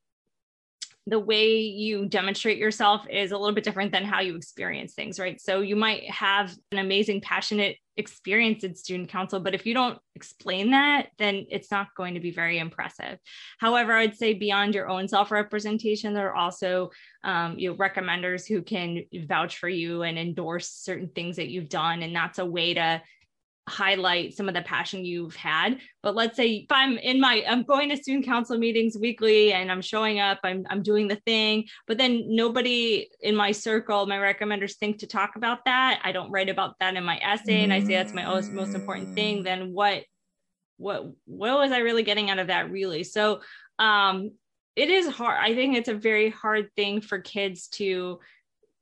the 1.06 1.20
way 1.20 1.60
you 1.60 2.08
demonstrate 2.08 2.58
yourself 2.58 3.06
is 3.10 3.32
a 3.32 3.38
little 3.38 3.54
bit 3.54 3.66
different 3.66 3.92
than 3.92 4.06
how 4.06 4.22
you 4.22 4.36
experience 4.38 4.94
things, 4.94 5.20
right? 5.20 5.40
So 5.42 5.60
you 5.60 5.76
might 5.76 6.10
have 6.10 6.56
an 6.72 6.78
amazing, 6.78 7.20
passionate 7.20 7.76
experience 7.98 8.64
in 8.64 8.74
student 8.74 9.10
council, 9.10 9.42
but 9.42 9.54
if 9.54 9.66
you 9.66 9.74
don't 9.74 10.00
explain 10.16 10.72
that, 10.72 11.10
then 11.18 11.46
it's 11.52 11.70
not 11.70 11.90
going 11.98 12.14
to 12.14 12.22
be 12.22 12.32
very 12.32 12.58
impressive. 12.58 13.20
However, 13.60 13.92
I'd 13.92 14.16
say 14.16 14.34
beyond 14.34 14.76
your 14.76 14.88
own 14.88 15.10
self 15.10 15.30
representation, 15.30 16.14
there 16.14 16.30
are 16.30 16.36
also 16.36 16.90
um, 17.26 17.60
you 17.60 17.70
know 17.70 17.76
recommenders 17.76 18.48
who 18.48 18.62
can 18.62 19.04
vouch 19.28 19.58
for 19.58 19.70
you 19.70 20.04
and 20.04 20.18
endorse 20.18 20.70
certain 20.70 21.10
things 21.10 21.36
that 21.36 21.50
you've 21.50 21.70
done, 21.70 22.02
and 22.02 22.16
that's 22.16 22.40
a 22.40 22.46
way 22.46 22.74
to 22.76 23.02
highlight 23.67 24.34
some 24.34 24.50
of 24.50 24.53
the 24.53 24.62
passion 24.62 25.05
you've 25.05 25.36
had. 25.36 25.79
But 26.01 26.15
let's 26.15 26.36
say 26.36 26.48
if 26.55 26.72
i'm 26.72 26.98
in 26.98 27.20
my 27.20 27.43
i'm 27.48 27.63
going 27.63 27.89
to 27.89 27.98
student 27.98 28.25
council 28.25 28.58
meetings 28.58 28.98
weekly 28.98 29.53
and 29.53 29.72
i'm 29.72 29.82
showing 29.82 30.20
up 30.20 30.39
i'm, 30.43 30.65
I'm 30.70 30.84
doing 30.84 31.08
the 31.08 31.15
thing 31.15 31.65
but 31.88 31.98
then 31.98 32.24
nobody 32.27 33.08
in 33.22 33.36
my 33.36 33.53
circle 33.53 34.05
my 34.05 34.17
recommenders 34.17 34.75
think 34.75 35.00
to 35.00 35.08
talk 35.08 35.38
about 35.38 35.65
that. 35.65 36.01
I 36.03 36.12
don't 36.12 36.32
write 36.32 36.50
about 36.50 36.77
that 36.79 36.96
in 36.96 37.03
my 37.03 37.17
essay 37.20 37.63
and 37.63 37.74
i 37.74 37.79
say 37.79 37.93
that's 37.93 38.13
my 38.13 38.25
most, 38.25 38.51
most 38.51 38.75
important 38.75 39.15
thing. 39.15 39.43
Then 39.43 39.74
what 39.74 40.03
what 40.77 41.05
what 41.25 41.58
was 41.58 41.72
i 41.72 41.79
really 41.79 42.03
getting 42.03 42.29
out 42.29 42.39
of 42.39 42.48
that 42.48 42.70
really? 42.70 43.03
So 43.03 43.41
um 43.79 44.32
it 44.75 44.89
is 44.89 45.08
hard 45.08 45.39
i 45.41 45.53
think 45.53 45.75
it's 45.75 45.89
a 45.89 45.93
very 45.93 46.29
hard 46.29 46.70
thing 46.75 47.00
for 47.00 47.20
kids 47.20 47.67
to 47.67 48.20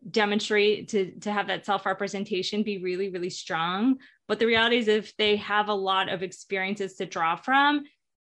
demonstrate 0.10 0.90
to 0.90 1.12
to 1.20 1.32
have 1.32 1.48
that 1.48 1.66
self 1.66 1.86
representation 1.86 2.64
be 2.64 2.82
really 2.82 3.10
really 3.10 3.30
strong 3.30 3.98
but 4.32 4.40
the 4.40 4.46
reality 4.46 4.78
is, 4.78 4.88
if 4.88 5.18
they 5.18 5.36
have 5.36 5.68
a 5.68 5.74
lot 5.74 6.08
of 6.08 6.24
experiences 6.24 6.94
to 6.96 7.06
draw 7.06 7.36
from, 7.36 7.84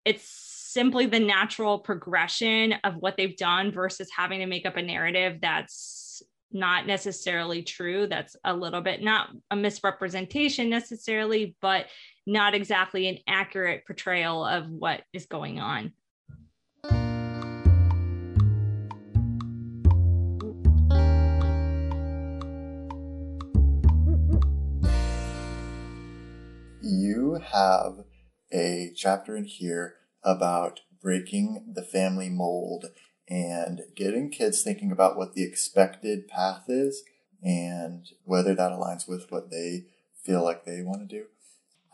it's 0.04 0.24
simply 0.24 1.06
the 1.06 1.20
natural 1.20 1.78
progression 1.78 2.72
of 2.82 2.96
what 2.96 3.16
they've 3.16 3.36
done 3.36 3.70
versus 3.70 4.08
having 4.10 4.40
to 4.40 4.46
make 4.46 4.66
up 4.66 4.76
a 4.76 4.82
narrative 4.82 5.38
that's 5.40 6.20
not 6.50 6.88
necessarily 6.88 7.62
true. 7.62 8.08
That's 8.08 8.34
a 8.42 8.52
little 8.52 8.80
bit 8.80 9.00
not 9.00 9.28
a 9.52 9.54
misrepresentation 9.54 10.68
necessarily, 10.68 11.54
but 11.62 11.86
not 12.26 12.56
exactly 12.56 13.06
an 13.06 13.18
accurate 13.28 13.86
portrayal 13.86 14.44
of 14.44 14.68
what 14.68 15.02
is 15.12 15.26
going 15.26 15.60
on. 15.60 15.92
Have 27.40 28.04
a 28.52 28.92
chapter 28.94 29.36
in 29.36 29.44
here 29.44 29.96
about 30.22 30.80
breaking 31.00 31.72
the 31.74 31.82
family 31.82 32.28
mold 32.28 32.86
and 33.28 33.82
getting 33.96 34.30
kids 34.30 34.62
thinking 34.62 34.92
about 34.92 35.16
what 35.16 35.34
the 35.34 35.42
expected 35.42 36.28
path 36.28 36.64
is 36.68 37.02
and 37.42 38.10
whether 38.24 38.54
that 38.54 38.72
aligns 38.72 39.08
with 39.08 39.30
what 39.30 39.50
they 39.50 39.86
feel 40.22 40.44
like 40.44 40.64
they 40.64 40.82
want 40.82 41.00
to 41.00 41.16
do. 41.16 41.26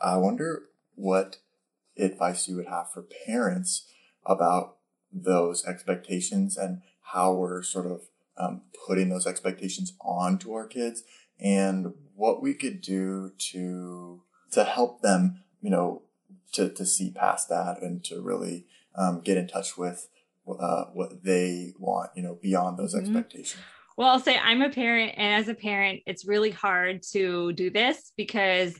I 0.01 0.17
wonder 0.17 0.63
what 0.95 1.37
advice 1.97 2.47
you 2.47 2.55
would 2.57 2.67
have 2.67 2.91
for 2.91 3.05
parents 3.25 3.85
about 4.25 4.77
those 5.11 5.65
expectations 5.65 6.55
and 6.57 6.81
how 7.01 7.33
we're 7.33 7.63
sort 7.63 7.87
of 7.87 8.01
um, 8.37 8.61
putting 8.87 9.09
those 9.09 9.25
expectations 9.25 9.93
onto 10.01 10.53
our 10.53 10.67
kids 10.67 11.03
and 11.39 11.93
what 12.15 12.41
we 12.41 12.53
could 12.53 12.81
do 12.81 13.31
to 13.37 14.21
to 14.51 14.63
help 14.63 15.01
them, 15.01 15.43
you 15.61 15.69
know, 15.69 16.03
to, 16.53 16.69
to 16.69 16.85
see 16.85 17.11
past 17.11 17.49
that 17.49 17.81
and 17.81 18.03
to 18.05 18.21
really 18.21 18.65
um, 18.95 19.21
get 19.21 19.37
in 19.37 19.47
touch 19.47 19.77
with 19.77 20.07
uh, 20.47 20.85
what 20.93 21.23
they 21.23 21.73
want, 21.77 22.11
you 22.15 22.23
know, 22.23 22.37
beyond 22.41 22.77
those 22.77 22.95
mm-hmm. 22.95 23.05
expectations. 23.05 23.61
Well, 23.97 24.07
I'll 24.07 24.19
say 24.19 24.37
I'm 24.37 24.61
a 24.61 24.69
parent, 24.69 25.13
and 25.17 25.41
as 25.41 25.49
a 25.49 25.53
parent, 25.53 26.01
it's 26.05 26.25
really 26.25 26.51
hard 26.51 27.03
to 27.11 27.51
do 27.51 27.69
this 27.69 28.13
because 28.15 28.79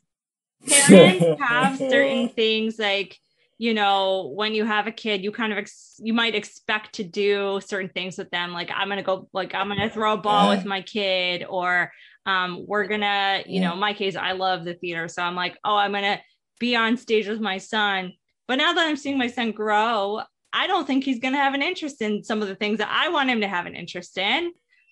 parents 0.68 1.42
have 1.42 1.78
certain 1.78 2.30
things 2.30 2.80
like 2.80 3.18
you 3.58 3.74
know 3.74 4.32
when 4.36 4.54
you 4.54 4.66
have 4.66 4.88
a 4.88 4.92
kid 4.92 5.24
you 5.24 5.32
kind 5.32 5.52
of 5.52 5.58
ex- 5.58 6.00
you 6.00 6.14
might 6.14 6.36
expect 6.36 6.94
to 6.96 7.04
do 7.04 7.60
certain 7.66 7.90
things 7.90 8.18
with 8.18 8.30
them 8.32 8.52
like 8.52 8.72
i'm 8.74 8.90
gonna 8.90 9.04
go 9.04 9.28
like 9.34 9.54
i'm 9.54 9.68
gonna 9.68 9.90
throw 9.90 10.14
a 10.14 10.18
ball 10.18 10.50
with 10.50 10.66
my 10.66 10.82
kid 10.82 11.46
or 11.48 11.92
um, 12.30 12.66
we're 12.68 12.88
gonna, 12.88 13.44
you 13.48 13.60
know, 13.60 13.74
in 13.74 13.80
my 13.80 13.94
case, 13.94 14.16
I 14.16 14.34
love 14.34 14.64
the 14.64 14.76
theater. 14.76 15.08
So 15.08 15.22
I'm 15.22 15.36
like, 15.36 15.58
oh, 15.64 15.76
I'm 15.76 15.92
gonna 15.92 16.22
be 16.60 16.76
on 16.76 16.98
stage 16.98 17.28
with 17.28 17.40
my 17.40 17.58
son. 17.58 18.14
But 18.48 18.56
now 18.56 18.74
that 18.74 18.88
I'm 18.88 18.96
seeing 18.96 19.18
my 19.18 19.28
son 19.28 19.52
grow, 19.52 20.22
I 20.54 20.68
don't 20.68 20.86
think 20.86 21.04
he's 21.04 21.20
gonna 21.20 21.38
have 21.38 21.54
an 21.54 21.62
interest 21.62 22.02
in 22.02 22.24
some 22.24 22.42
of 22.42 22.48
the 22.48 22.56
things 22.56 22.78
that 22.78 22.90
I 22.92 23.10
want 23.10 23.30
him 23.30 23.42
to 23.42 23.48
have 23.48 23.66
an 23.66 23.76
interest 23.76 24.18
in 24.18 24.52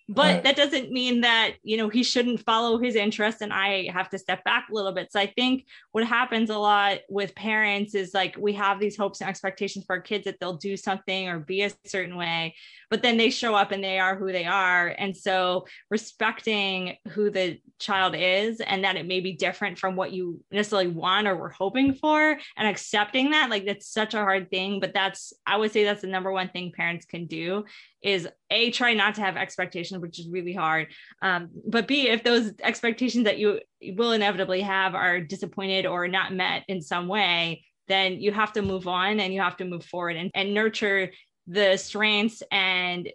but 0.10 0.22
right. 0.22 0.44
that 0.44 0.56
doesn't 0.56 0.92
mean 0.92 1.22
that 1.22 1.54
you 1.64 1.78
know 1.78 1.90
he 1.90 2.04
shouldn't 2.04 2.44
follow 2.44 2.78
his 2.78 2.96
interest 2.96 3.42
and 3.42 3.52
i 3.52 3.90
have 3.92 4.10
to 4.10 4.18
step 4.18 4.44
back 4.44 4.68
a 4.70 4.74
little 4.74 4.92
bit. 4.92 5.12
So 5.12 5.20
i 5.20 5.28
think 5.28 5.66
what 5.92 6.06
happens 6.06 6.50
a 6.50 6.58
lot 6.58 7.00
with 7.10 7.36
parents 7.36 7.96
is 7.96 8.14
like 8.14 8.36
we 8.38 8.54
have 8.54 8.80
these 8.80 8.98
hopes 8.98 9.22
and 9.22 9.30
expectations 9.30 9.86
for 9.86 9.98
our 9.98 10.02
kids 10.02 10.26
that 10.26 10.40
they'll 10.40 10.58
do 10.58 10.78
something 10.78 11.28
or 11.28 11.40
be 11.40 11.64
a 11.64 11.72
certain 11.86 12.16
way 12.16 12.56
but 12.90 13.02
then 13.02 13.18
they 13.18 13.30
show 13.30 13.54
up 13.54 13.72
and 13.72 13.84
they 13.84 14.00
are 14.00 14.16
who 14.16 14.32
they 14.32 14.46
are. 14.46 14.88
And 14.98 15.16
so 15.16 15.66
respecting 15.90 16.96
who 17.10 17.30
the 17.30 17.60
child 17.80 18.16
is 18.18 18.62
and 18.62 18.84
that 18.84 18.96
it 18.96 19.06
may 19.06 19.20
be 19.20 19.34
different 19.34 19.78
from 19.78 19.96
what 19.96 20.12
you 20.12 20.40
necessarily 20.52 20.88
want 20.88 21.28
or 21.28 21.36
were 21.36 21.50
hoping 21.50 21.94
for 21.94 22.38
and 22.56 22.68
accepting 22.68 23.32
that 23.32 23.50
like 23.50 23.66
that's 23.66 23.88
such 23.88 24.14
a 24.14 24.20
hard 24.20 24.50
thing. 24.50 24.80
But 24.80 24.94
that's 24.94 25.34
i 25.46 25.58
would 25.58 25.72
say 25.72 25.84
that's 25.84 26.02
the 26.02 26.08
number 26.08 26.32
one 26.32 26.50
thing 26.50 26.72
parents 26.72 27.06
can 27.06 27.26
do 27.26 27.66
is 28.02 28.28
a 28.50 28.72
try 28.72 28.94
not 28.94 29.16
to 29.16 29.22
have 29.22 29.36
expectations 29.36 29.97
which 30.02 30.20
is 30.20 30.30
really 30.30 30.54
hard. 30.54 30.88
Um, 31.22 31.50
but 31.66 31.88
b 31.88 32.08
if 32.10 32.24
those 32.24 32.54
expectations 32.64 33.26
that 33.26 33.38
you 33.38 33.60
will 33.96 34.12
inevitably 34.12 34.62
have 34.62 34.96
are 34.96 35.20
disappointed 35.20 35.86
or 35.86 36.08
not 36.08 36.34
met 36.34 36.64
in 36.68 36.82
some 36.82 37.08
way 37.08 37.64
then 37.88 38.20
you 38.20 38.32
have 38.32 38.54
to 38.54 38.62
move 38.62 38.88
on 38.88 39.20
and 39.20 39.34
you 39.34 39.42
have 39.42 39.58
to 39.58 39.66
move 39.66 39.84
forward 39.86 40.16
and, 40.18 40.30
and 40.36 40.54
nurture 40.54 41.10
the 41.48 41.78
strengths 41.78 42.44
and 42.52 43.10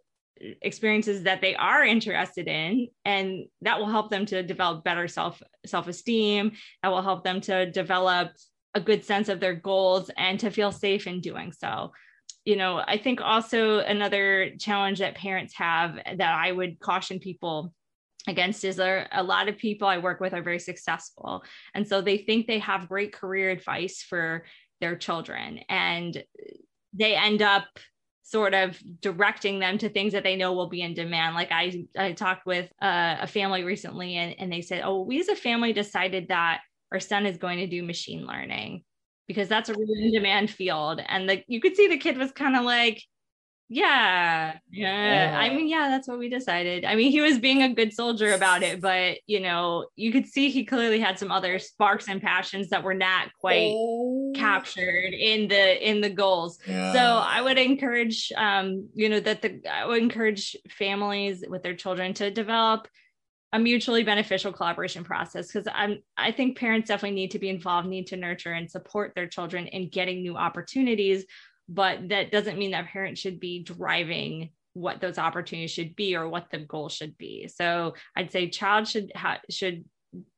experiences 0.63 1.23
that 1.23 1.41
they 1.41 1.55
are 1.55 1.85
interested 1.85 2.49
in. 2.49 2.89
And 3.05 3.47
that 3.61 3.79
will 3.79 3.89
help 3.89 4.11
them 4.11 4.27
to 4.27 4.43
develop 4.43 4.85
better 4.85 5.07
self 5.09 5.43
self-esteem. 5.67 6.53
That 6.83 6.89
will 6.89 7.03
help 7.03 7.25
them 7.25 7.41
to 7.43 7.71
develop 7.71 8.33
a 8.75 8.81
good 8.81 9.05
sense 9.05 9.29
of 9.29 9.39
their 9.39 9.55
goals 9.55 10.11
and 10.17 10.41
to 10.41 10.51
feel 10.51 10.73
safe 10.73 11.07
in 11.07 11.21
doing 11.21 11.53
so 11.53 11.93
you 12.45 12.57
know, 12.57 12.83
I 12.85 12.99
think 12.99 13.21
also 13.21 13.79
another 13.79 14.51
challenge 14.59 14.99
that 14.99 15.15
parents 15.15 15.55
have 15.55 15.95
that 15.95 16.21
I 16.21 16.51
would 16.51 16.81
caution 16.81 17.19
people 17.19 17.73
against 18.29 18.65
is 18.65 18.77
there 18.77 19.09
a 19.13 19.23
lot 19.23 19.49
of 19.49 19.59
people 19.59 19.89
I 19.89 19.99
work 19.99 20.21
with 20.21 20.33
are 20.33 20.43
very 20.43 20.59
successful. 20.59 21.45
And 21.75 21.87
so 21.87 22.01
they 22.01 22.19
think 22.19 22.47
they 22.47 22.61
have 22.61 22.89
great 22.89 23.13
career 23.13 23.51
advice 23.51 24.03
for 24.03 24.45
their 24.81 24.97
children 24.97 25.61
and 25.69 26.23
they 26.93 27.15
end 27.15 27.43
up 27.43 27.67
sort 28.23 28.55
of 28.55 28.79
directing 29.01 29.59
them 29.59 29.79
to 29.79 29.89
things 29.89 30.13
that 30.13 30.23
they 30.23 30.37
know 30.37 30.53
will 30.53 30.69
be 30.69 30.83
in 30.83 30.95
demand. 30.95 31.35
Like 31.35 31.53
I, 31.53 31.85
I 31.97 32.13
talked 32.13 32.47
with 32.47 32.71
uh, 32.81 33.17
a 33.21 33.27
family 33.27 33.65
recently 33.65 34.17
and, 34.17 34.35
and 34.39 34.53
they 34.53 34.63
said, 34.63 34.83
oh, 34.85 35.03
we 35.03 35.21
as 35.21 35.29
a 35.29 35.37
family 35.37 35.73
decided 35.73 36.29
that 36.29 36.61
our 36.93 37.01
son 37.01 37.27
is 37.27 37.39
going 37.39 37.59
to 37.59 37.67
do 37.67 37.83
machine 37.83 38.27
learning 38.27 38.85
because 39.33 39.49
that's 39.49 39.69
a 39.69 39.75
really 39.75 40.07
in 40.07 40.13
demand 40.13 40.51
field. 40.51 41.01
And 41.07 41.29
the, 41.29 41.43
you 41.49 41.61
could 41.61 41.77
see 41.77 41.89
the 41.89 41.97
kid 41.97 42.19
was 42.19 42.33
kind 42.33 42.57
of 42.57 42.65
like, 42.65 43.03
yeah, 43.75 44.59
yeah. 44.71 45.35
I 45.41 45.49
mean, 45.49 45.67
yeah, 45.67 45.89
that's 45.89 46.07
what 46.07 46.19
we 46.19 46.29
decided. 46.29 46.85
I 46.85 46.95
mean, 46.95 47.11
he 47.11 47.23
was 47.23 47.39
being 47.39 47.63
a 47.63 47.73
good 47.73 47.95
soldier 47.95 48.35
about 48.35 48.63
it, 48.63 48.83
but 48.83 49.17
you 49.27 49.41
know, 49.41 49.87
you 49.97 50.13
could 50.13 50.27
see 50.27 50.51
he 50.51 50.67
clearly 50.67 51.01
had 51.01 51.19
some 51.19 51.33
other 51.33 51.59
sparks 51.59 52.07
and 52.07 52.21
passions 52.21 52.69
that 52.69 52.85
were 52.85 52.93
not 52.93 53.29
quite 53.41 53.73
oh. 53.75 54.33
captured 54.35 55.15
in 55.15 55.49
the 55.49 55.91
in 55.91 56.03
the 56.03 56.11
goals. 56.11 56.59
Yeah. 56.67 56.93
So 56.93 56.99
I 56.99 57.41
would 57.41 57.57
encourage, 57.57 58.31
um, 58.37 58.91
you 58.93 59.09
know, 59.09 59.21
that 59.21 59.41
the 59.41 59.63
I 59.67 59.87
would 59.87 60.03
encourage 60.03 60.55
families 60.69 61.43
with 61.49 61.63
their 61.63 61.75
children 61.75 62.13
to 62.15 62.31
develop 62.31 62.89
a 63.53 63.59
mutually 63.59 64.03
beneficial 64.03 64.53
collaboration 64.53 65.05
process 65.05 65.53
because 65.53 65.69
I'm 65.73 65.99
I 66.17 66.33
think 66.33 66.59
parents 66.59 66.89
definitely 66.89 67.17
need 67.17 67.33
to 67.33 67.39
be 67.39 67.51
involved, 67.51 67.89
need 67.89 68.07
to 68.09 68.17
nurture 68.17 68.53
and 68.53 68.71
support 68.71 69.13
their 69.15 69.27
children 69.27 69.67
in 69.67 69.91
getting 69.91 70.23
new 70.23 70.37
opportunities, 70.37 71.25
but 71.69 72.09
that 72.09 72.33
doesn't 72.33 72.59
mean 72.59 72.71
that 72.71 72.87
parents 72.87 73.21
should 73.21 73.39
be 73.39 73.63
driving 73.63 74.51
what 74.75 75.01
those 75.03 75.19
opportunities 75.19 75.71
should 75.71 75.95
be 75.95 76.17
or 76.17 76.29
what 76.29 76.47
the 76.51 76.59
goal 76.59 76.89
should 76.89 77.17
be. 77.19 77.47
So 77.49 77.95
I'd 78.17 78.33
say 78.33 78.49
child 78.49 78.89
should 78.89 79.13
ha- 79.15 79.41
should 79.51 79.85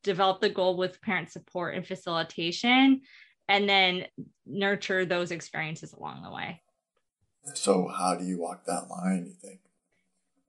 develop 0.03 0.41
the 0.41 0.51
goal 0.51 0.77
with 0.77 1.01
parent 1.01 1.31
support 1.31 1.75
and 1.75 1.87
facilitation 1.87 3.03
and 3.49 3.69
then 3.69 4.07
nurture 4.47 5.05
those 5.05 5.31
experiences 5.31 5.93
along 5.93 6.23
the 6.23 6.31
way. 6.31 6.63
So 7.55 7.89
how 7.89 8.17
do 8.17 8.25
you 8.25 8.39
walk 8.39 8.65
that 8.65 8.89
line, 8.89 9.27
you 9.27 9.35
think? 9.35 9.61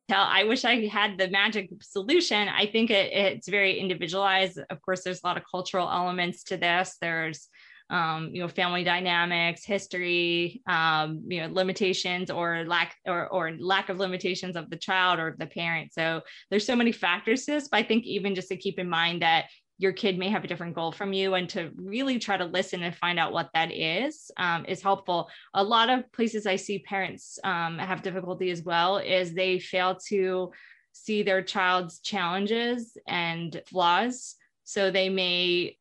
Tell 0.10 0.24
i 0.24 0.44
wish 0.44 0.66
i 0.66 0.86
had 0.88 1.18
the 1.18 1.30
magic 1.30 1.70
solution. 1.82 2.48
I 2.48 2.66
think 2.68 2.92
it, 2.92 3.12
it's 3.14 3.48
very 3.48 3.80
individualized. 3.80 4.60
Of 4.70 4.82
course 4.82 5.04
there's 5.04 5.22
a 5.24 5.28
lot 5.28 5.38
of 5.38 5.44
cultural 5.50 5.90
elements 5.90 6.44
to 6.46 6.58
this. 6.58 6.98
There's 7.02 7.50
um, 7.90 8.32
you 8.34 8.42
know, 8.42 8.48
family 8.48 8.84
dynamics, 8.84 9.64
history, 9.64 10.62
um, 10.68 11.22
you 11.28 11.42
know, 11.42 11.54
limitations 11.54 12.32
or 12.32 12.66
lack 12.66 12.96
or, 13.06 13.28
or 13.28 13.52
lack 13.60 13.90
of 13.90 14.00
limitations 14.00 14.56
of 14.56 14.70
the 14.70 14.76
child 14.76 15.20
or 15.20 15.36
the 15.38 15.46
parent. 15.46 15.94
So 15.94 16.22
there's 16.50 16.66
so 16.66 16.76
many 16.76 16.92
factors 16.92 17.46
to 17.46 17.52
this, 17.52 17.68
but 17.68 17.78
I 17.78 17.84
think 17.84 18.06
even 18.06 18.34
just 18.34 18.48
to 18.50 18.58
keep 18.58 18.80
in 18.80 18.90
mind 18.90 19.22
that 19.22 19.46
your 19.78 19.92
kid 19.92 20.18
may 20.18 20.30
have 20.30 20.44
a 20.44 20.48
different 20.48 20.76
goal 20.76 20.92
from 20.92 21.12
you 21.12 21.34
and 21.34 21.50
to 21.50 21.72
really 21.76 22.18
try 22.18 22.38
to 22.38 22.46
listen 22.46 22.84
and 22.84 22.96
find 22.96 23.20
out 23.20 23.34
what 23.34 23.50
that 23.54 23.72
is 23.72 24.32
um, 24.38 24.66
is 24.68 24.82
helpful. 24.82 25.30
A 25.54 25.64
lot 25.64 25.90
of 25.90 26.10
places 26.12 26.46
i 26.46 26.56
see 26.56 26.80
parents 26.80 27.38
um, 27.44 27.78
have 27.78 28.02
difficulty 28.02 28.52
as 28.52 28.64
well 28.64 28.98
is 28.98 29.34
they 29.34 29.60
fail 29.60 29.96
to 30.08 30.52
see 30.94 31.24
their 31.24 31.42
child's 31.42 32.00
challenges 32.00 32.98
and 33.08 33.62
flaws. 33.68 34.36
So 34.64 34.92
they 34.92 35.10
may 35.10 35.78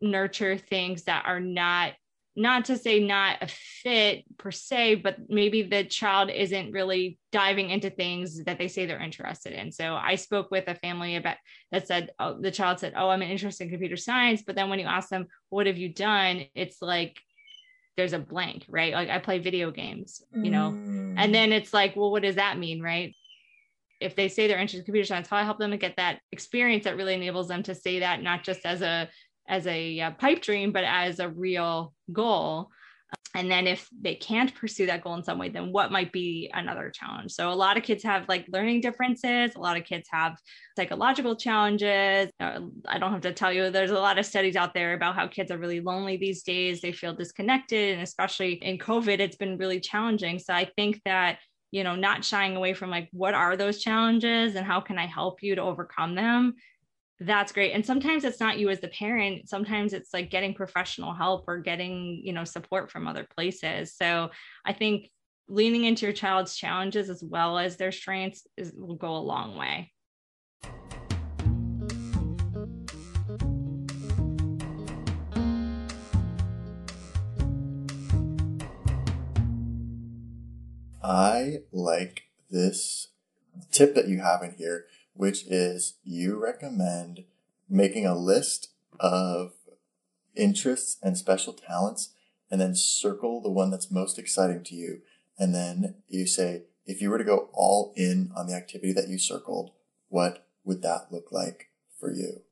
nurture 0.00 0.58
things 0.58 1.04
that 1.04 1.24
are 1.26 1.40
not 1.40 1.92
not 2.36 2.66
to 2.66 2.76
say 2.76 3.00
not 3.00 3.42
a 3.42 3.48
fit 3.48 4.24
per 4.36 4.50
se, 4.50 4.96
but 4.96 5.16
maybe 5.28 5.62
the 5.62 5.84
child 5.84 6.30
isn't 6.30 6.70
really 6.70 7.18
diving 7.32 7.70
into 7.70 7.88
things 7.88 8.44
that 8.44 8.58
they 8.58 8.68
say 8.68 8.84
they're 8.84 9.00
interested 9.00 9.54
in. 9.54 9.72
So 9.72 9.94
I 9.94 10.16
spoke 10.16 10.50
with 10.50 10.68
a 10.68 10.74
family 10.74 11.16
about 11.16 11.38
that 11.72 11.88
said, 11.88 12.10
oh, 12.18 12.38
the 12.38 12.50
child 12.50 12.78
said, 12.78 12.92
Oh, 12.94 13.08
I'm 13.08 13.22
interested 13.22 13.64
in 13.64 13.70
computer 13.70 13.96
science. 13.96 14.42
But 14.46 14.54
then 14.54 14.68
when 14.68 14.78
you 14.78 14.86
ask 14.86 15.08
them, 15.08 15.26
What 15.48 15.66
have 15.66 15.78
you 15.78 15.88
done? 15.88 16.44
It's 16.54 16.82
like, 16.82 17.18
there's 17.96 18.12
a 18.12 18.18
blank, 18.18 18.66
right? 18.68 18.92
Like 18.92 19.08
I 19.08 19.18
play 19.18 19.38
video 19.38 19.70
games, 19.70 20.22
you 20.34 20.50
know, 20.50 20.72
mm. 20.72 21.14
and 21.16 21.34
then 21.34 21.52
it's 21.52 21.72
like, 21.72 21.96
Well, 21.96 22.10
what 22.12 22.22
does 22.22 22.36
that 22.36 22.58
mean, 22.58 22.82
right? 22.82 23.14
If 23.98 24.14
they 24.14 24.28
say 24.28 24.46
they're 24.46 24.58
interested 24.58 24.80
in 24.80 24.84
computer 24.84 25.06
science, 25.06 25.28
how 25.28 25.38
I 25.38 25.44
help 25.44 25.58
them 25.58 25.70
to 25.70 25.78
get 25.78 25.96
that 25.96 26.20
experience 26.30 26.84
that 26.84 26.98
really 26.98 27.14
enables 27.14 27.48
them 27.48 27.62
to 27.62 27.74
say 27.74 28.00
that 28.00 28.22
not 28.22 28.44
just 28.44 28.66
as 28.66 28.82
a 28.82 29.08
as 29.48 29.66
a 29.66 30.00
uh, 30.00 30.10
pipe 30.12 30.42
dream, 30.42 30.72
but 30.72 30.84
as 30.84 31.20
a 31.20 31.28
real 31.28 31.94
goal. 32.12 32.70
And 33.34 33.50
then 33.50 33.66
if 33.66 33.88
they 34.00 34.14
can't 34.14 34.54
pursue 34.54 34.86
that 34.86 35.02
goal 35.02 35.14
in 35.14 35.22
some 35.22 35.38
way, 35.38 35.50
then 35.50 35.70
what 35.70 35.92
might 35.92 36.10
be 36.10 36.50
another 36.54 36.90
challenge? 36.90 37.32
So 37.32 37.50
a 37.50 37.54
lot 37.54 37.76
of 37.76 37.82
kids 37.82 38.02
have 38.02 38.26
like 38.28 38.46
learning 38.48 38.80
differences. 38.80 39.54
A 39.54 39.60
lot 39.60 39.76
of 39.76 39.84
kids 39.84 40.08
have 40.10 40.38
psychological 40.74 41.36
challenges. 41.36 42.30
Uh, 42.40 42.60
I 42.86 42.98
don't 42.98 43.12
have 43.12 43.20
to 43.22 43.34
tell 43.34 43.52
you, 43.52 43.70
there's 43.70 43.90
a 43.90 43.94
lot 43.94 44.18
of 44.18 44.24
studies 44.24 44.56
out 44.56 44.72
there 44.72 44.94
about 44.94 45.16
how 45.16 45.26
kids 45.26 45.50
are 45.50 45.58
really 45.58 45.80
lonely 45.80 46.16
these 46.16 46.42
days. 46.42 46.80
They 46.80 46.92
feel 46.92 47.14
disconnected. 47.14 47.94
And 47.94 48.02
especially 48.02 48.54
in 48.54 48.78
COVID, 48.78 49.18
it's 49.18 49.36
been 49.36 49.58
really 49.58 49.80
challenging. 49.80 50.38
So 50.38 50.54
I 50.54 50.70
think 50.76 51.02
that 51.04 51.38
you 51.72 51.84
know 51.84 51.96
not 51.96 52.24
shying 52.24 52.56
away 52.56 52.72
from 52.72 52.90
like 52.90 53.08
what 53.12 53.34
are 53.34 53.56
those 53.56 53.82
challenges 53.82 54.54
and 54.54 54.64
how 54.64 54.80
can 54.80 54.98
i 54.98 55.04
help 55.04 55.42
you 55.42 55.56
to 55.56 55.60
overcome 55.60 56.14
them 56.14 56.54
that's 57.20 57.52
great. 57.52 57.72
And 57.72 57.84
sometimes 57.84 58.24
it's 58.24 58.40
not 58.40 58.58
you 58.58 58.68
as 58.68 58.80
the 58.80 58.88
parent. 58.88 59.48
Sometimes 59.48 59.94
it's 59.94 60.12
like 60.12 60.30
getting 60.30 60.52
professional 60.52 61.14
help 61.14 61.44
or 61.48 61.58
getting 61.58 62.20
you 62.22 62.32
know 62.32 62.44
support 62.44 62.90
from 62.90 63.06
other 63.08 63.26
places. 63.36 63.94
So 63.94 64.30
i 64.64 64.72
think 64.72 65.10
leaning 65.48 65.84
into 65.84 66.06
your 66.06 66.12
child's 66.12 66.56
challenges 66.56 67.08
as 67.08 67.22
well 67.22 67.58
as 67.58 67.76
their 67.76 67.92
strengths 67.92 68.46
is, 68.56 68.72
will 68.76 68.96
go 68.96 69.16
a 69.16 69.18
long 69.18 69.56
way. 69.56 69.92
I 81.02 81.58
like 81.72 82.24
this 82.50 83.08
tip 83.70 83.94
that 83.94 84.08
you 84.08 84.18
have 84.20 84.42
in 84.42 84.56
here 84.58 84.86
which 85.16 85.44
is 85.46 85.94
you 86.04 86.42
recommend 86.42 87.24
making 87.68 88.06
a 88.06 88.16
list 88.16 88.70
of 89.00 89.52
interests 90.36 90.98
and 91.02 91.16
special 91.16 91.52
talents 91.52 92.14
and 92.50 92.60
then 92.60 92.74
circle 92.74 93.40
the 93.40 93.50
one 93.50 93.70
that's 93.70 93.90
most 93.90 94.18
exciting 94.18 94.62
to 94.64 94.74
you. 94.74 95.00
And 95.38 95.54
then 95.54 95.96
you 96.08 96.26
say, 96.26 96.64
if 96.86 97.00
you 97.00 97.10
were 97.10 97.18
to 97.18 97.24
go 97.24 97.48
all 97.52 97.92
in 97.96 98.30
on 98.36 98.46
the 98.46 98.54
activity 98.54 98.92
that 98.92 99.08
you 99.08 99.18
circled, 99.18 99.72
what 100.08 100.46
would 100.64 100.82
that 100.82 101.08
look 101.10 101.32
like 101.32 101.70
for 101.98 102.12
you? 102.12 102.42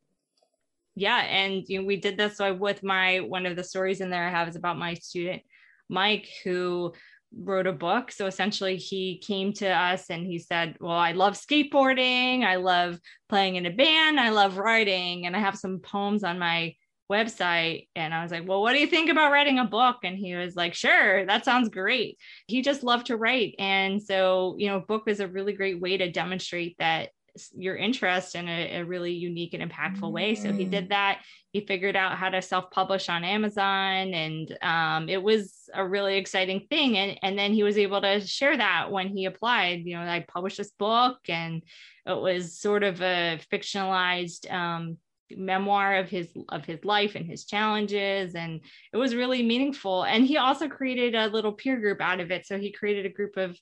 Yeah. 0.96 1.18
And 1.18 1.68
you 1.68 1.80
know, 1.80 1.86
we 1.86 1.96
did 1.96 2.16
this 2.16 2.38
with 2.38 2.82
my, 2.82 3.20
one 3.20 3.46
of 3.46 3.56
the 3.56 3.64
stories 3.64 4.00
in 4.00 4.10
there 4.10 4.26
I 4.26 4.30
have 4.30 4.48
is 4.48 4.56
about 4.56 4.78
my 4.78 4.94
student, 4.94 5.42
Mike, 5.88 6.28
who 6.42 6.92
wrote 7.36 7.66
a 7.66 7.72
book. 7.72 8.12
So 8.12 8.26
essentially, 8.26 8.76
he 8.76 9.18
came 9.18 9.52
to 9.54 9.68
us 9.68 10.10
and 10.10 10.26
he 10.26 10.38
said, 10.38 10.76
Well, 10.80 10.92
I 10.92 11.12
love 11.12 11.34
skateboarding. 11.34 12.44
I 12.44 12.56
love 12.56 12.98
playing 13.28 13.56
in 13.56 13.66
a 13.66 13.70
band. 13.70 14.20
I 14.20 14.30
love 14.30 14.58
writing. 14.58 15.26
And 15.26 15.36
I 15.36 15.40
have 15.40 15.56
some 15.56 15.80
poems 15.80 16.24
on 16.24 16.38
my 16.38 16.74
website. 17.10 17.88
And 17.94 18.14
I 18.14 18.22
was 18.22 18.32
like, 18.32 18.46
Well, 18.46 18.62
what 18.62 18.72
do 18.72 18.78
you 18.78 18.86
think 18.86 19.10
about 19.10 19.32
writing 19.32 19.58
a 19.58 19.64
book? 19.64 19.98
And 20.04 20.16
he 20.16 20.34
was 20.34 20.56
like, 20.56 20.74
Sure, 20.74 21.26
that 21.26 21.44
sounds 21.44 21.68
great. 21.68 22.18
He 22.46 22.62
just 22.62 22.82
loved 22.82 23.06
to 23.06 23.16
write. 23.16 23.54
And 23.58 24.02
so, 24.02 24.56
you 24.58 24.68
know, 24.68 24.80
book 24.80 25.04
is 25.06 25.20
a 25.20 25.28
really 25.28 25.52
great 25.52 25.80
way 25.80 25.96
to 25.96 26.10
demonstrate 26.10 26.76
that 26.78 27.10
your 27.56 27.76
interest 27.76 28.34
in 28.34 28.48
a, 28.48 28.78
a, 28.78 28.84
really 28.84 29.12
unique 29.12 29.54
and 29.54 29.70
impactful 29.70 30.10
way. 30.10 30.34
So 30.34 30.52
he 30.52 30.64
did 30.64 30.86
mm. 30.86 30.88
that. 30.90 31.22
He 31.52 31.60
figured 31.66 31.96
out 31.96 32.16
how 32.16 32.28
to 32.28 32.40
self-publish 32.40 33.08
on 33.08 33.24
Amazon, 33.24 34.14
and 34.14 34.58
um, 34.62 35.08
it 35.08 35.22
was 35.22 35.63
a 35.74 35.86
really 35.86 36.16
exciting 36.16 36.66
thing. 36.70 36.96
And 36.96 37.18
and 37.22 37.38
then 37.38 37.52
he 37.52 37.62
was 37.62 37.78
able 37.78 38.00
to 38.00 38.20
share 38.20 38.56
that 38.56 38.90
when 38.90 39.08
he 39.08 39.24
applied. 39.26 39.82
You 39.84 39.96
know, 39.96 40.02
I 40.02 40.24
published 40.26 40.58
this 40.58 40.72
book, 40.78 41.18
and 41.28 41.62
it 42.06 42.20
was 42.20 42.58
sort 42.58 42.82
of 42.82 43.00
a 43.00 43.40
fictionalized 43.52 44.52
um, 44.52 44.98
memoir 45.36 45.96
of 45.96 46.08
his 46.08 46.28
of 46.50 46.64
his 46.64 46.84
life 46.84 47.14
and 47.14 47.26
his 47.26 47.44
challenges 47.44 48.34
and 48.34 48.60
it 48.92 48.96
was 48.96 49.14
really 49.14 49.42
meaningful 49.42 50.04
and 50.04 50.26
he 50.26 50.36
also 50.36 50.68
created 50.68 51.14
a 51.14 51.28
little 51.28 51.52
peer 51.52 51.78
group 51.78 52.00
out 52.00 52.20
of 52.20 52.30
it 52.30 52.46
so 52.46 52.58
he 52.58 52.70
created 52.70 53.06
a 53.06 53.14
group 53.14 53.36
of 53.36 53.58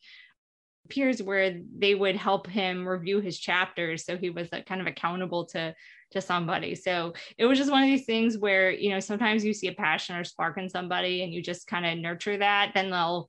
peers 0.88 1.23
where 1.23 1.61
they 1.79 1.95
would 1.95 2.16
help 2.16 2.47
him 2.47 2.87
review 2.87 3.21
his 3.21 3.38
chapters 3.38 4.05
so 4.05 4.16
he 4.16 4.31
was 4.31 4.49
uh, 4.53 4.61
kind 4.66 4.81
of 4.81 4.87
accountable 4.87 5.47
to 5.47 5.75
to 6.12 6.21
somebody. 6.21 6.75
So 6.75 7.14
it 7.37 7.47
was 7.47 7.59
just 7.59 7.71
one 7.71 7.83
of 7.83 7.88
these 7.88 8.07
things 8.07 8.38
where 8.38 8.71
you 8.71 8.90
know 8.90 9.01
sometimes 9.01 9.45
you 9.45 9.53
see 9.53 9.68
a 9.68 9.75
passion 9.75 10.16
or 10.16 10.25
spark 10.25 10.57
in 10.59 10.68
somebody 10.68 11.23
and 11.23 11.33
you 11.33 11.42
just 11.42 11.66
kind 11.66 11.85
of 11.85 11.99
nurture 11.99 12.38
that 12.38 12.73
then 12.75 12.90
they'll 12.90 13.29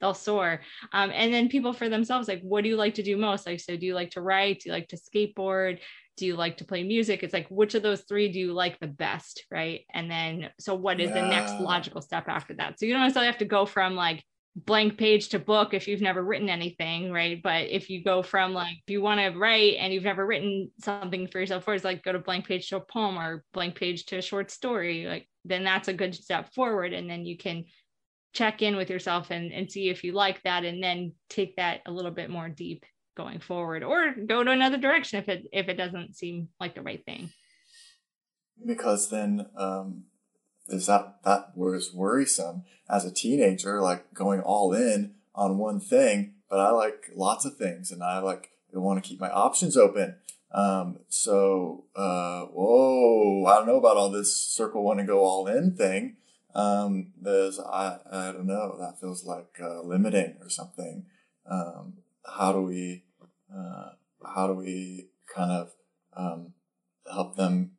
they'll 0.00 0.14
soar. 0.14 0.60
Um, 0.92 1.10
and 1.14 1.32
then 1.32 1.48
people 1.48 1.72
for 1.72 1.88
themselves 1.88 2.28
like 2.28 2.42
what 2.42 2.64
do 2.64 2.70
you 2.70 2.76
like 2.76 2.94
to 2.94 3.02
do 3.02 3.16
most? 3.16 3.46
Like 3.46 3.60
so 3.60 3.76
do 3.76 3.86
you 3.86 3.94
like 3.94 4.10
to 4.10 4.20
write? 4.20 4.60
Do 4.60 4.68
you 4.68 4.72
like 4.72 4.88
to 4.88 4.96
skateboard? 4.96 5.78
Do 6.16 6.26
you 6.26 6.36
like 6.36 6.58
to 6.58 6.64
play 6.64 6.82
music? 6.84 7.22
It's 7.22 7.34
like 7.34 7.48
which 7.48 7.74
of 7.74 7.82
those 7.82 8.02
three 8.02 8.30
do 8.30 8.38
you 8.38 8.52
like 8.52 8.78
the 8.80 8.86
best 8.86 9.44
right? 9.50 9.82
And 9.92 10.10
then 10.10 10.50
so 10.58 10.74
what 10.74 11.00
is 11.00 11.10
yeah. 11.10 11.22
the 11.22 11.28
next 11.28 11.60
logical 11.60 12.00
step 12.00 12.24
after 12.28 12.54
that? 12.54 12.78
So 12.78 12.86
you 12.86 12.92
don't 12.92 13.02
necessarily 13.02 13.30
have 13.30 13.38
to 13.38 13.44
go 13.44 13.66
from 13.66 13.94
like 13.94 14.24
blank 14.56 14.98
page 14.98 15.30
to 15.30 15.38
book 15.38 15.74
if 15.74 15.88
you've 15.88 16.00
never 16.00 16.22
written 16.22 16.48
anything, 16.48 17.10
right? 17.10 17.42
But 17.42 17.68
if 17.70 17.90
you 17.90 18.04
go 18.04 18.22
from 18.22 18.54
like, 18.54 18.76
if 18.86 18.92
you 18.92 19.02
want 19.02 19.20
to 19.20 19.38
write 19.38 19.76
and 19.78 19.92
you've 19.92 20.04
never 20.04 20.24
written 20.24 20.70
something 20.80 21.26
for 21.26 21.40
yourself, 21.40 21.64
first, 21.64 21.84
like 21.84 22.04
go 22.04 22.12
to 22.12 22.18
blank 22.18 22.46
page 22.46 22.68
to 22.68 22.76
a 22.76 22.80
poem 22.80 23.18
or 23.18 23.44
blank 23.52 23.74
page 23.74 24.06
to 24.06 24.18
a 24.18 24.22
short 24.22 24.50
story, 24.50 25.06
like 25.06 25.28
then 25.44 25.64
that's 25.64 25.88
a 25.88 25.92
good 25.92 26.14
step 26.14 26.54
forward. 26.54 26.92
And 26.92 27.10
then 27.10 27.24
you 27.26 27.36
can 27.36 27.64
check 28.32 28.62
in 28.62 28.76
with 28.76 28.90
yourself 28.90 29.30
and, 29.30 29.52
and 29.52 29.70
see 29.70 29.88
if 29.88 30.04
you 30.04 30.12
like 30.12 30.42
that 30.42 30.64
and 30.64 30.82
then 30.82 31.12
take 31.28 31.56
that 31.56 31.80
a 31.86 31.92
little 31.92 32.10
bit 32.10 32.30
more 32.30 32.48
deep 32.48 32.84
going 33.16 33.38
forward 33.38 33.82
or 33.84 34.12
go 34.26 34.42
to 34.42 34.50
another 34.50 34.76
direction 34.76 35.20
if 35.20 35.28
it 35.28 35.46
if 35.52 35.68
it 35.68 35.74
doesn't 35.74 36.16
seem 36.16 36.48
like 36.58 36.74
the 36.74 36.82
right 36.82 37.04
thing 37.06 37.30
because 38.66 39.08
then 39.08 39.46
um 39.56 40.02
is 40.68 40.86
that 40.86 41.16
that 41.24 41.56
was 41.56 41.92
worrisome 41.92 42.64
as 42.88 43.04
a 43.04 43.12
teenager, 43.12 43.80
like 43.80 44.12
going 44.14 44.40
all 44.40 44.72
in 44.72 45.14
on 45.34 45.58
one 45.58 45.80
thing. 45.80 46.34
But 46.48 46.60
I 46.60 46.70
like 46.70 47.10
lots 47.14 47.44
of 47.44 47.56
things, 47.56 47.90
and 47.90 48.02
I 48.02 48.18
like 48.18 48.50
want 48.72 49.02
to 49.02 49.08
keep 49.08 49.20
my 49.20 49.30
options 49.30 49.76
open. 49.76 50.16
Um, 50.52 51.00
so, 51.08 51.84
uh, 51.96 52.42
whoa, 52.44 53.44
I 53.46 53.56
don't 53.56 53.66
know 53.66 53.78
about 53.78 53.96
all 53.96 54.10
this 54.10 54.36
circle 54.36 54.84
one 54.84 55.00
and 55.00 55.08
go 55.08 55.24
all 55.24 55.48
in 55.48 55.74
thing. 55.76 56.16
Um, 56.54 57.08
there's, 57.20 57.58
I, 57.58 57.98
I 58.10 58.30
don't 58.30 58.46
know, 58.46 58.76
that 58.78 59.00
feels 59.00 59.24
like, 59.24 59.58
uh, 59.60 59.82
limiting 59.82 60.36
or 60.40 60.48
something. 60.48 61.06
Um, 61.50 61.94
how 62.24 62.52
do 62.52 62.62
we, 62.62 63.02
uh, 63.52 63.90
how 64.24 64.46
do 64.46 64.54
we 64.54 65.08
kind 65.26 65.50
of, 65.50 65.72
um, 66.16 66.52
help 67.10 67.34
them 67.34 67.72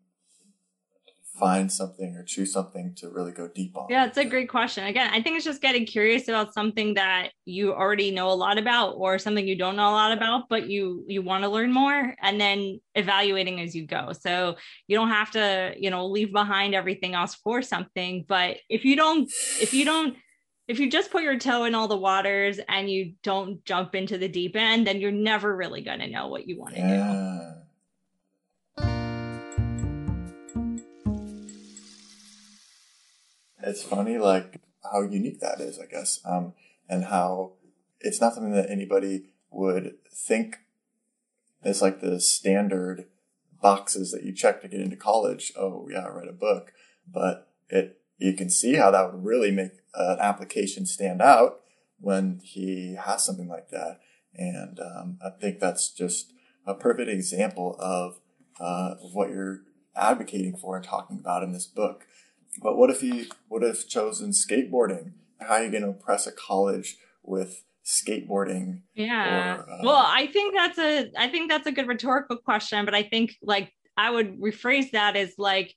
find 1.40 1.72
something 1.72 2.16
or 2.16 2.24
choose 2.24 2.54
something 2.54 2.94
to 2.96 3.10
really 3.10 3.32
go 3.32 3.48
deep 3.48 3.76
on? 3.78 3.88
Yeah, 3.90 4.06
it's 4.06 4.18
a 4.18 4.26
great 4.26 4.50
question. 4.50 4.86
Again, 4.86 5.10
I 5.12 5.22
think 5.22 5.36
it's 5.36 5.46
just 5.46 5.62
getting 5.62 5.86
curious 5.86 6.28
about 6.28 6.54
something 6.54 6.94
that 6.96 7.30
you 7.46 7.74
already 7.74 8.12
know 8.12 8.30
a 8.30 8.34
lot 8.34 8.58
about 8.58 8.96
or 8.98 9.20
something 9.20 9.48
you 9.48 9.58
don't 9.58 9.76
know 9.76 9.90
a 9.90 9.92
lot 9.92 10.12
about, 10.12 10.50
but 10.50 10.70
you 10.70 11.04
you 11.08 11.22
want 11.22 11.44
to 11.44 11.50
learn 11.50 11.72
more 11.72 12.16
and 12.22 12.40
then 12.40 12.80
evaluating 12.96 13.60
as 13.62 13.76
you 13.76 13.86
go. 13.86 14.14
So 14.14 14.56
you 14.88 14.96
don't 14.96 15.10
have 15.10 15.32
to, 15.32 15.74
you 15.78 15.90
know, 15.90 16.08
leave 16.08 16.32
behind 16.32 16.74
everything 16.74 17.14
else 17.14 17.36
for 17.36 17.62
something, 17.62 18.26
but 18.28 18.58
if 18.70 18.86
you 18.86 18.96
don't 18.96 19.30
if 19.60 19.74
you 19.74 19.86
don't 19.86 20.16
if 20.68 20.80
you 20.80 20.90
just 20.90 21.12
put 21.12 21.24
your 21.24 21.38
toe 21.38 21.66
in 21.66 21.76
all 21.76 21.88
the 21.88 21.98
waters 21.98 22.60
and 22.68 22.90
you 22.90 23.14
don't 23.22 23.64
jump 23.66 23.94
into 23.94 24.18
the 24.18 24.28
deep 24.28 24.56
end, 24.56 24.88
then 24.88 25.00
you're 25.00 25.12
never 25.12 25.56
really 25.56 25.82
going 25.82 26.00
to 26.00 26.08
know 26.08 26.28
what 26.28 26.48
you 26.48 26.60
want 26.60 26.74
to 26.74 26.82
yeah. 26.82 27.52
do. 27.54 27.62
It's 33.66 33.84
funny, 33.84 34.18
like 34.18 34.62
how 34.92 35.02
unique 35.02 35.40
that 35.40 35.60
is, 35.60 35.80
I 35.80 35.86
guess, 35.86 36.20
um, 36.26 36.54
and 36.88 37.06
how 37.06 37.54
it's 38.00 38.22
not 38.22 38.34
something 38.34 38.54
that 38.54 38.70
anybody 38.70 39.34
would 39.50 39.96
think 40.12 40.58
is 41.64 41.82
like 41.82 42.00
the 42.00 42.20
standard 42.20 43.08
boxes 43.62 44.12
that 44.12 44.24
you 44.24 44.32
check 44.32 44.62
to 44.62 44.68
get 44.68 44.82
into 44.82 44.96
college. 44.96 45.52
Oh 45.58 45.88
yeah, 45.92 46.06
write 46.06 46.28
a 46.28 46.34
book, 46.34 46.74
but 47.12 47.52
it 47.70 48.00
you 48.18 48.34
can 48.34 48.50
see 48.50 48.76
how 48.76 48.92
that 48.92 49.12
would 49.12 49.26
really 49.26 49.52
make 49.52 49.72
an 49.94 50.20
application 50.20 50.86
stand 50.86 51.22
out 51.22 51.62
when 52.00 52.40
he 52.44 52.96
has 52.96 53.26
something 53.26 53.48
like 53.48 53.70
that. 53.70 54.00
And 54.34 54.80
um, 54.80 55.18
I 55.26 55.30
think 55.30 55.60
that's 55.60 55.90
just 55.90 56.34
a 56.66 56.74
perfect 56.74 57.10
example 57.10 57.76
of 57.80 58.20
uh, 58.60 58.96
what 59.14 59.30
you're 59.30 59.62
advocating 59.96 60.56
for 60.56 60.76
and 60.76 60.86
talking 60.86 61.18
about 61.18 61.44
in 61.44 61.52
this 61.52 61.66
book. 61.66 62.06
But 62.62 62.78
what 62.78 62.90
if 62.90 63.02
he 63.02 63.30
would 63.50 63.64
have 63.64 63.88
chosen 63.88 64.32
skateboarding? 64.32 65.14
How 65.40 65.56
are 65.56 65.64
you 65.64 65.72
going 65.72 65.84
to 65.84 65.90
impress 65.90 66.28
a 66.28 66.32
college 66.32 66.98
with 67.24 67.64
skateboarding? 67.86 68.82
Yeah. 68.94 69.58
Or, 69.58 69.70
uh, 69.70 69.78
well, 69.84 70.06
I 70.08 70.28
think 70.28 70.56
that's 70.56 70.80
a 70.80 71.12
I 71.18 71.28
think 71.28 71.50
that's 71.50 71.68
a 71.68 71.72
good 71.72 71.88
rhetorical 71.88 72.38
question, 72.38 72.86
but 72.86 72.96
I 72.96 73.04
think 73.04 73.36
like 73.42 73.72
I 73.98 74.10
would 74.10 74.40
rephrase 74.40 74.92
that 74.92 75.16
as 75.16 75.34
like 75.38 75.74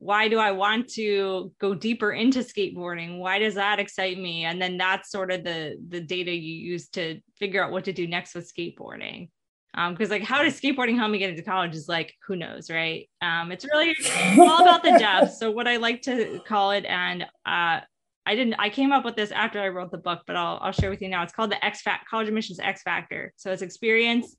why 0.00 0.28
do 0.28 0.38
I 0.38 0.52
want 0.52 0.88
to 0.90 1.52
go 1.60 1.74
deeper 1.74 2.12
into 2.12 2.40
skateboarding? 2.40 3.18
Why 3.18 3.40
does 3.40 3.56
that 3.56 3.80
excite 3.80 4.16
me? 4.16 4.44
And 4.44 4.62
then 4.62 4.76
that's 4.76 5.10
sort 5.10 5.32
of 5.32 5.44
the 5.44 5.76
the 5.88 6.00
data 6.00 6.32
you 6.32 6.54
use 6.54 6.88
to 6.90 7.20
figure 7.36 7.62
out 7.62 7.72
what 7.72 7.84
to 7.84 7.92
do 7.92 8.06
next 8.06 8.34
with 8.34 8.52
skateboarding. 8.52 9.30
Um, 9.74 9.94
because 9.94 10.10
like 10.10 10.22
how 10.22 10.42
does 10.42 10.58
skateboarding 10.58 10.96
help 10.96 11.10
me 11.10 11.18
get 11.18 11.30
into 11.30 11.42
college 11.42 11.74
is 11.74 11.88
like 11.88 12.14
who 12.26 12.36
knows, 12.36 12.70
right? 12.70 13.08
Um, 13.20 13.52
it's 13.52 13.64
really 13.64 13.94
all 14.38 14.62
about 14.62 14.82
the 14.82 14.96
depth. 14.98 15.34
So 15.34 15.50
what 15.50 15.68
I 15.68 15.76
like 15.76 16.02
to 16.02 16.40
call 16.46 16.72
it, 16.72 16.84
and 16.86 17.22
uh, 17.44 17.80
I 18.26 18.34
didn't 18.34 18.54
I 18.58 18.70
came 18.70 18.92
up 18.92 19.04
with 19.04 19.16
this 19.16 19.30
after 19.30 19.60
I 19.60 19.68
wrote 19.68 19.90
the 19.90 19.98
book, 19.98 20.22
but 20.26 20.36
I'll 20.36 20.58
I'll 20.60 20.72
share 20.72 20.90
with 20.90 21.02
you 21.02 21.08
now. 21.08 21.22
It's 21.22 21.32
called 21.32 21.50
the 21.50 21.64
X 21.64 21.82
Factor 21.82 22.06
College 22.10 22.28
Admissions 22.28 22.60
X 22.60 22.82
Factor. 22.82 23.32
So 23.36 23.52
it's 23.52 23.62
experience, 23.62 24.36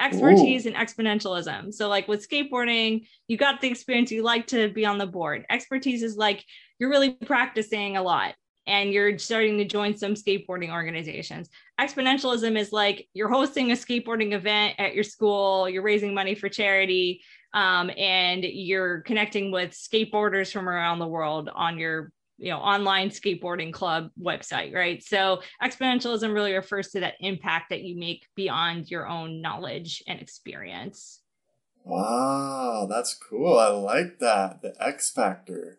expertise, 0.00 0.66
Ooh. 0.66 0.70
and 0.70 0.76
exponentialism. 0.76 1.72
So 1.72 1.88
like 1.88 2.08
with 2.08 2.28
skateboarding, 2.28 3.06
you 3.28 3.36
got 3.36 3.60
the 3.60 3.68
experience, 3.68 4.10
you 4.10 4.22
like 4.22 4.46
to 4.48 4.68
be 4.68 4.84
on 4.84 4.98
the 4.98 5.06
board. 5.06 5.46
Expertise 5.48 6.02
is 6.02 6.16
like 6.16 6.44
you're 6.78 6.90
really 6.90 7.10
practicing 7.10 7.96
a 7.96 8.02
lot 8.02 8.34
and 8.66 8.92
you're 8.92 9.18
starting 9.18 9.58
to 9.58 9.64
join 9.64 9.96
some 9.96 10.14
skateboarding 10.14 10.70
organizations. 10.70 11.48
Exponentialism 11.80 12.56
is 12.56 12.72
like 12.72 13.08
you're 13.12 13.28
hosting 13.28 13.72
a 13.72 13.74
skateboarding 13.74 14.32
event 14.32 14.74
at 14.78 14.94
your 14.94 15.04
school, 15.04 15.68
you're 15.68 15.82
raising 15.82 16.14
money 16.14 16.34
for 16.34 16.48
charity, 16.48 17.22
um, 17.54 17.90
and 17.96 18.44
you're 18.44 19.00
connecting 19.00 19.50
with 19.50 19.72
skateboarders 19.72 20.52
from 20.52 20.68
around 20.68 20.98
the 20.98 21.06
world 21.06 21.50
on 21.54 21.78
your 21.78 22.12
you 22.38 22.50
know 22.50 22.58
online 22.58 23.10
skateboarding 23.10 23.72
club 23.72 24.10
website 24.20 24.74
right? 24.74 25.02
So 25.02 25.42
exponentialism 25.62 26.32
really 26.32 26.54
refers 26.54 26.88
to 26.90 27.00
that 27.00 27.14
impact 27.20 27.70
that 27.70 27.82
you 27.82 27.98
make 27.98 28.26
beyond 28.34 28.90
your 28.90 29.06
own 29.06 29.40
knowledge 29.40 30.02
and 30.06 30.20
experience. 30.20 31.20
Wow 31.84 32.86
that's 32.88 33.14
cool. 33.14 33.58
I 33.58 33.68
like 33.68 34.18
that 34.20 34.62
the 34.62 34.74
x 34.80 35.10
factor 35.10 35.78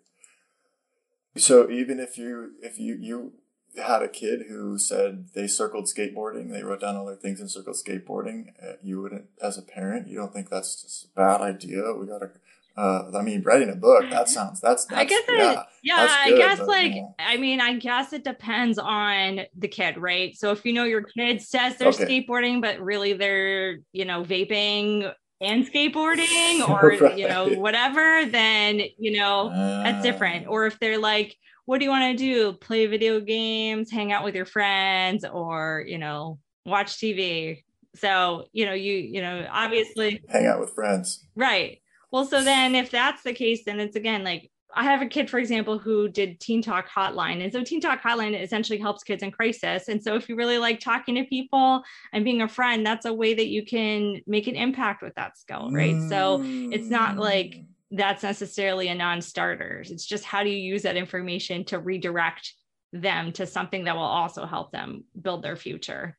so 1.36 1.69
even 1.69 2.00
if 2.00 2.17
you 2.17 2.52
if 2.62 2.80
you 2.80 2.96
you 3.00 3.34
had 3.82 4.04
a 4.04 4.08
kid 4.08 4.43
who 4.48 4.78
said 4.78 5.30
they 5.34 5.48
circled 5.48 5.86
skateboarding, 5.86 6.52
they 6.52 6.63
wrote 6.63 6.82
down 6.82 6.96
all 6.96 7.06
their 7.06 7.15
things 7.15 7.39
and 7.39 7.50
circled 7.50 7.76
skateboarding, 7.76 8.50
uh, 8.62 8.74
you 8.84 9.02
wouldn't, 9.02 9.26
as 9.41 9.58
a 9.58 9.63
parent, 9.63 10.08
you 10.08 10.17
don't 10.17 10.32
think 10.32 10.50
that's 10.50 10.82
just 10.84 11.06
a 11.06 11.08
bad 11.15 11.41
idea. 11.41 11.82
We 11.93 12.06
got 12.06 12.19
to 12.19 12.30
uh, 12.76 13.12
I 13.15 13.22
mean, 13.22 13.43
writing 13.43 13.69
a 13.69 13.76
book, 13.76 14.10
that 14.10 14.28
sounds, 14.28 14.60
that's, 14.60 14.86
that's 14.86 15.00
I 15.00 15.06
guess, 15.06 15.24
yeah, 15.30 15.52
it, 15.52 15.65
yeah, 15.84 16.08
I 16.10 16.32
guess 16.36 16.58
but, 16.58 16.67
like, 16.67 16.93
yeah. 16.96 17.04
I 17.19 17.38
mean, 17.38 17.62
I 17.62 17.78
guess 17.78 18.13
it 18.13 18.24
depends 18.24 18.80
on 18.80 19.41
the 19.56 19.67
kid, 19.67 20.00
right? 20.00 20.36
So 20.36 20.52
if 20.52 20.65
you 20.65 20.74
know 20.74 20.84
your 20.84 21.04
kid 21.04 21.39
says 21.39 21.78
they're 21.78 21.89
okay. 21.89 22.06
skateboarding, 22.06 22.62
but 22.62 22.80
really 22.80 23.13
they're, 23.13 23.78
you 23.91 24.06
know, 24.06 24.24
vaping 24.24 25.13
and 25.41 25.65
skateboarding 25.65 26.67
or, 26.69 26.98
right. 27.00 27.17
you 27.17 27.28
know, 27.28 27.50
whatever, 27.50 28.26
then, 28.26 28.82
you 28.98 29.17
know, 29.17 29.50
uh, 29.50 29.84
that's 29.84 30.04
different. 30.04 30.48
Or 30.48 30.65
if 30.65 30.80
they're 30.80 31.00
like, 31.00 31.36
what 31.65 31.80
do 31.80 31.86
you 31.86 31.91
want 31.91 32.17
to 32.17 32.24
do? 32.24 32.54
Play 32.54 32.86
video 32.88 33.19
games, 33.19 33.89
hang 33.89 34.12
out 34.12 34.24
with 34.24 34.36
your 34.36 34.46
friends, 34.46 35.26
or, 35.26 35.84
you 35.88 35.98
know, 35.98 36.39
watch 36.65 36.98
TV. 36.98 37.63
So, 37.96 38.48
you 38.54 38.65
know, 38.65 38.74
you, 38.74 38.93
you 38.93 39.22
know, 39.22 39.48
obviously 39.52 40.22
hang 40.30 40.46
out 40.46 40.60
with 40.60 40.72
friends. 40.72 41.26
Right 41.36 41.80
well, 42.13 42.26
so 42.26 42.43
then 42.43 42.76
if 42.76 42.91
that's 42.91 43.24
the 43.24 43.34
case, 43.34 43.65
then 43.65 43.80
it's 43.80 43.96
again 43.96 44.24
like 44.24 44.52
I 44.76 44.84
have 44.84 45.02
a 45.02 45.08
kid, 45.08 45.30
for 45.30 45.38
example, 45.40 45.78
who 45.78 46.10
did 46.10 46.40
Teen 46.40 46.62
Talk 46.62 46.90
Hotline. 46.90 47.44
And 47.44 47.52
so 47.52 47.64
Teen 47.64 47.80
Talk 47.80 48.02
Hotline 48.02 48.40
essentially 48.40 48.80
helps 48.80 49.04
kids 49.04 49.22
in 49.22 49.32
crisis. 49.32 49.88
And 49.88 50.02
so 50.02 50.16
if 50.16 50.28
you 50.28 50.36
really 50.36 50.58
like 50.58 50.80
talking 50.80 51.16
to 51.16 51.24
people 51.26 51.84
and 52.12 52.26
being 52.26 52.42
a 52.42 52.48
friend, 52.48 52.86
that's 52.86 53.06
a 53.06 53.14
way 53.14 53.34
that 53.34 53.48
you 53.48 53.66
can 53.66 54.22
make 54.26 54.48
an 54.48 54.56
impact 54.56 55.02
with 55.02 55.14
that 55.16 55.38
skill, 55.38 55.70
right? 55.72 55.96
Mm. 55.96 56.10
So 56.10 56.42
it's 56.76 56.90
not 56.90 57.18
like 57.18 57.52
mm. 57.52 57.66
that's 57.92 58.24
necessarily 58.24 58.88
a 58.88 58.96
non 58.96 59.22
starter. 59.22 59.84
It's 59.86 60.06
just 60.06 60.24
how 60.24 60.44
do 60.44 60.50
you 60.50 60.58
use 60.58 60.82
that 60.84 60.98
information 60.98 61.66
to 61.66 61.80
redirect 61.80 62.54
them 62.92 63.32
to 63.34 63.46
something 63.46 63.86
that 63.86 63.96
will 63.96 64.02
also 64.04 64.46
help 64.46 64.72
them 64.72 65.04
build 65.20 65.44
their 65.44 65.56
future? 65.56 66.18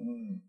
Mm. 0.00 0.40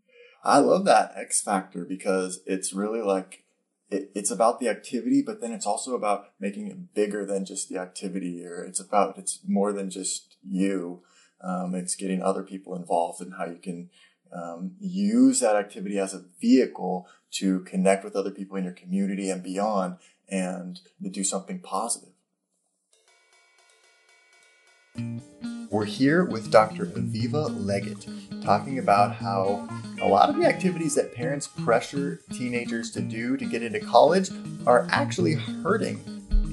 I 0.44 0.60
love 0.60 0.86
that 0.86 1.14
X 1.16 1.42
factor 1.42 1.86
because 1.86 2.42
it's 2.46 2.72
really 2.72 3.02
like 3.02 3.45
it, 3.90 4.12
it's 4.16 4.32
about 4.32 4.60
the 4.60 4.70
activity, 4.70 5.22
but 5.22 5.42
then 5.42 5.52
it's 5.52 5.66
also 5.66 5.96
about 5.96 6.32
making 6.40 6.68
it 6.68 6.94
bigger 6.94 7.26
than 7.26 7.46
just 7.46 7.70
the 7.70 7.78
activity, 7.78 8.46
or 8.46 8.64
it's 8.64 8.80
about 8.80 9.18
it's 9.18 9.40
more 9.48 9.72
than 9.74 9.90
just 9.90 10.38
you. 10.48 11.04
Um, 11.42 11.76
it's 11.76 11.96
getting 11.96 12.22
other 12.22 12.44
people 12.44 12.76
involved 12.76 13.22
and 13.22 13.34
how 13.38 13.46
you 13.46 13.58
can 13.58 13.90
um, 14.34 14.72
use 14.80 15.40
that 15.42 15.56
activity 15.56 16.00
as 16.00 16.14
a 16.14 16.26
vehicle 16.42 17.08
to 17.32 17.60
connect 17.62 18.04
with 18.04 18.16
other 18.16 18.32
people 18.32 18.58
in 18.58 18.64
your 18.64 18.74
community 18.74 19.30
and 19.30 19.44
beyond, 19.44 19.98
and 20.30 20.80
to 21.04 21.10
do 21.10 21.24
something 21.24 21.60
positive. 21.60 22.10
We're 25.76 25.84
here 25.84 26.24
with 26.24 26.52
Dr. 26.52 26.86
Aviva 26.86 27.50
Legatt 27.50 28.08
talking 28.42 28.80
about 28.80 29.14
how 29.14 29.68
a 30.02 30.08
lot 30.08 30.30
of 30.30 30.38
the 30.38 30.46
activities 30.46 30.96
that 30.96 31.14
parents 31.14 31.50
pressure 31.50 32.22
teenagers 32.32 32.92
to 32.92 33.02
do 33.02 33.36
to 33.36 33.44
get 33.44 33.62
into 33.62 33.82
college 33.82 34.30
are 34.66 34.88
actually 34.90 35.34
hurting, 35.34 36.00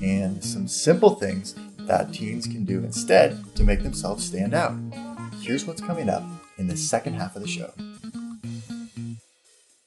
and 0.02 0.42
some 0.42 0.66
simple 0.66 1.11
things 1.11 1.54
that 1.87 2.12
teens 2.12 2.48
can 2.48 2.64
do 2.64 2.78
instead 2.78 3.40
to 3.54 3.62
make 3.62 3.85
themselves 3.85 4.26
stand 4.26 4.54
out. 4.54 4.74
Here's 5.40 5.66
what's 5.66 5.80
coming 5.80 6.08
up 6.08 6.24
in 6.58 6.66
the 6.66 6.76
second 6.76 7.14
half 7.14 7.37
of 7.37 7.42
the 7.42 7.48
show. 7.48 7.70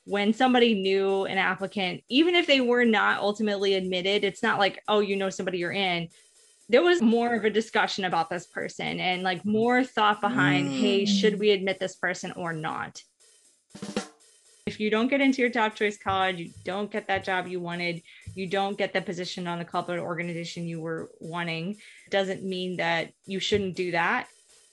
When 0.05 0.31
somebody 0.31 0.75
knew 0.75 1.25
an 1.25 1.37
applicant, 1.37 2.03
even 2.07 2.35
if 2.35 2.47
they 2.47 2.61
were 2.61 2.85
not 2.85 3.19
ultimately 3.19 3.73
admitted, 3.73 4.23
it's 4.23 4.41
not 4.41 4.59
like, 4.59 4.81
oh, 4.87 5.01
you 5.01 5.17
know 5.17 5.29
somebody 5.29 5.57
you're 5.57 5.73
in 5.73 6.07
there 6.67 6.81
was 6.81 7.01
more 7.01 7.35
of 7.35 7.45
a 7.45 7.49
discussion 7.49 8.05
about 8.05 8.29
this 8.29 8.47
person 8.47 8.99
and 8.99 9.21
like 9.23 9.45
more 9.45 9.83
thought 9.83 10.21
behind 10.21 10.69
mm. 10.69 10.79
hey 10.79 11.05
should 11.05 11.39
we 11.39 11.51
admit 11.51 11.79
this 11.79 11.95
person 11.95 12.31
or 12.35 12.53
not? 12.53 13.01
If 14.65 14.79
you 14.79 14.89
don't 14.89 15.09
get 15.09 15.21
into 15.21 15.43
your 15.43 15.51
top 15.51 15.75
choice 15.75 15.97
college 15.97 16.39
you 16.39 16.51
don't 16.63 16.91
get 16.91 17.07
that 17.07 17.23
job 17.23 17.47
you 17.47 17.59
wanted 17.59 18.01
you 18.33 18.47
don't 18.47 18.77
get 18.77 18.93
the 18.93 19.01
position 19.01 19.47
on 19.47 19.59
the 19.59 19.65
corporate 19.65 19.99
organization 19.99 20.67
you 20.67 20.81
were 20.81 21.11
wanting 21.19 21.77
doesn't 22.09 22.43
mean 22.43 22.77
that 22.77 23.11
you 23.25 23.39
shouldn't 23.39 23.75
do 23.75 23.91
that. 23.91 24.27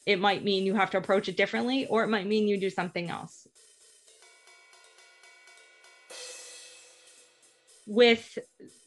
It 0.07 0.18
might 0.18 0.42
mean 0.42 0.64
you 0.64 0.74
have 0.74 0.90
to 0.90 0.98
approach 0.98 1.28
it 1.28 1.37
differently 1.37 1.87
or 1.87 2.02
it 2.02 2.09
might 2.09 2.26
mean 2.26 2.48
you 2.48 2.59
do 2.59 2.70
something 2.70 3.11
else 3.11 3.41
with 7.87 8.38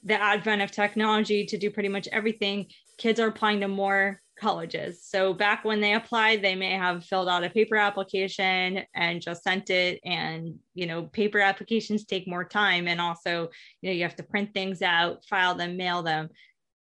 the 0.03 0.21
advent 0.21 0.61
of 0.61 0.71
technology 0.71 1.45
to 1.45 1.57
do 1.57 1.69
pretty 1.69 1.89
much 1.89 2.07
everything 2.11 2.67
kids 2.97 3.19
are 3.19 3.27
applying 3.27 3.61
to 3.61 3.67
more 3.67 4.21
colleges. 4.37 5.03
So 5.03 5.33
back 5.33 5.63
when 5.63 5.79
they 5.79 5.93
applied, 5.93 6.41
they 6.41 6.55
may 6.55 6.71
have 6.71 7.05
filled 7.05 7.29
out 7.29 7.43
a 7.43 7.49
paper 7.49 7.77
application 7.77 8.81
and 8.93 9.21
just 9.21 9.43
sent 9.43 9.69
it. 9.69 9.99
And, 10.03 10.55
you 10.73 10.87
know, 10.87 11.03
paper 11.03 11.39
applications 11.39 12.05
take 12.05 12.27
more 12.27 12.43
time. 12.43 12.87
And 12.87 12.99
also, 12.99 13.49
you 13.81 13.89
know, 13.89 13.93
you 13.93 14.03
have 14.03 14.15
to 14.17 14.23
print 14.23 14.53
things 14.53 14.81
out, 14.81 15.25
file 15.25 15.55
them, 15.55 15.77
mail 15.77 16.03
them. 16.03 16.29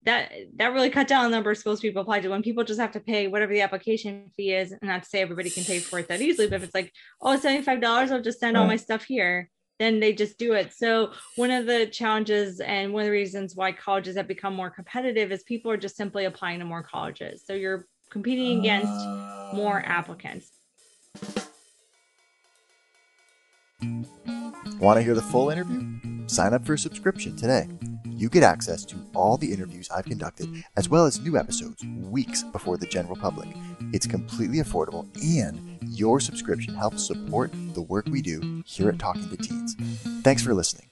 That 0.03 0.31
that 0.55 0.73
really 0.73 0.89
cut 0.89 1.09
down 1.09 1.25
the 1.25 1.35
number 1.35 1.51
of 1.51 1.57
schools 1.57 1.81
people 1.81 2.01
apply 2.01 2.21
to 2.21 2.29
when 2.29 2.41
people 2.41 2.63
just 2.63 2.79
have 2.79 2.93
to 2.93 3.01
pay 3.01 3.27
whatever 3.27 3.51
the 3.51 3.61
application 3.61 4.31
fee 4.37 4.53
is. 4.53 4.71
And 4.71 4.81
not 4.83 5.03
to 5.03 5.09
say 5.09 5.21
everybody 5.21 5.49
can 5.49 5.65
pay 5.65 5.79
for 5.79 5.99
it 5.99 6.07
that 6.07 6.21
easily, 6.21 6.47
but 6.47 6.57
if 6.57 6.63
it's 6.63 6.75
like, 6.75 6.93
oh, 7.21 7.37
$75, 7.37 8.11
I'll 8.11 8.21
just 8.21 8.39
send 8.39 8.55
all 8.55 8.65
my 8.65 8.77
stuff 8.77 9.03
here 9.03 9.49
then 9.79 9.99
they 9.99 10.13
just 10.13 10.37
do 10.37 10.53
it. 10.53 10.73
So 10.73 11.13
one 11.37 11.51
of 11.51 11.65
the 11.65 11.87
challenges 11.87 12.59
and 12.59 12.93
one 12.93 13.01
of 13.01 13.05
the 13.05 13.11
reasons 13.11 13.55
why 13.55 13.71
colleges 13.71 14.17
have 14.17 14.27
become 14.27 14.53
more 14.53 14.69
competitive 14.69 15.31
is 15.31 15.43
people 15.43 15.71
are 15.71 15.77
just 15.77 15.95
simply 15.95 16.25
applying 16.25 16.59
to 16.59 16.65
more 16.65 16.83
colleges. 16.83 17.43
So 17.45 17.53
you're 17.53 17.87
competing 18.11 18.59
against 18.59 18.91
more 19.53 19.83
ah. 19.85 19.89
applicants. 19.89 20.51
Want 24.79 24.97
to 24.97 25.01
hear 25.01 25.15
the 25.15 25.21
full 25.21 25.49
interview? 25.49 26.27
Sign 26.27 26.53
up 26.53 26.65
for 26.65 26.73
a 26.73 26.77
subscription 26.77 27.35
today. 27.35 27.67
You 28.19 28.29
get 28.29 28.43
access 28.43 28.83
to 28.85 28.97
all 29.15 29.37
the 29.37 29.51
interviews 29.51 29.89
I've 29.89 30.05
conducted, 30.05 30.63
as 30.75 30.89
well 30.89 31.05
as 31.05 31.19
new 31.19 31.37
episodes 31.37 31.83
weeks 32.01 32.43
before 32.43 32.77
the 32.77 32.87
general 32.87 33.15
public. 33.15 33.47
It's 33.93 34.05
completely 34.05 34.57
affordable, 34.57 35.07
and 35.23 35.79
your 35.81 36.19
subscription 36.19 36.75
helps 36.75 37.07
support 37.07 37.51
the 37.73 37.81
work 37.81 38.07
we 38.07 38.21
do 38.21 38.61
here 38.65 38.89
at 38.89 38.99
Talking 38.99 39.29
to 39.29 39.37
Teens. 39.37 39.75
Thanks 40.21 40.43
for 40.43 40.53
listening. 40.53 40.88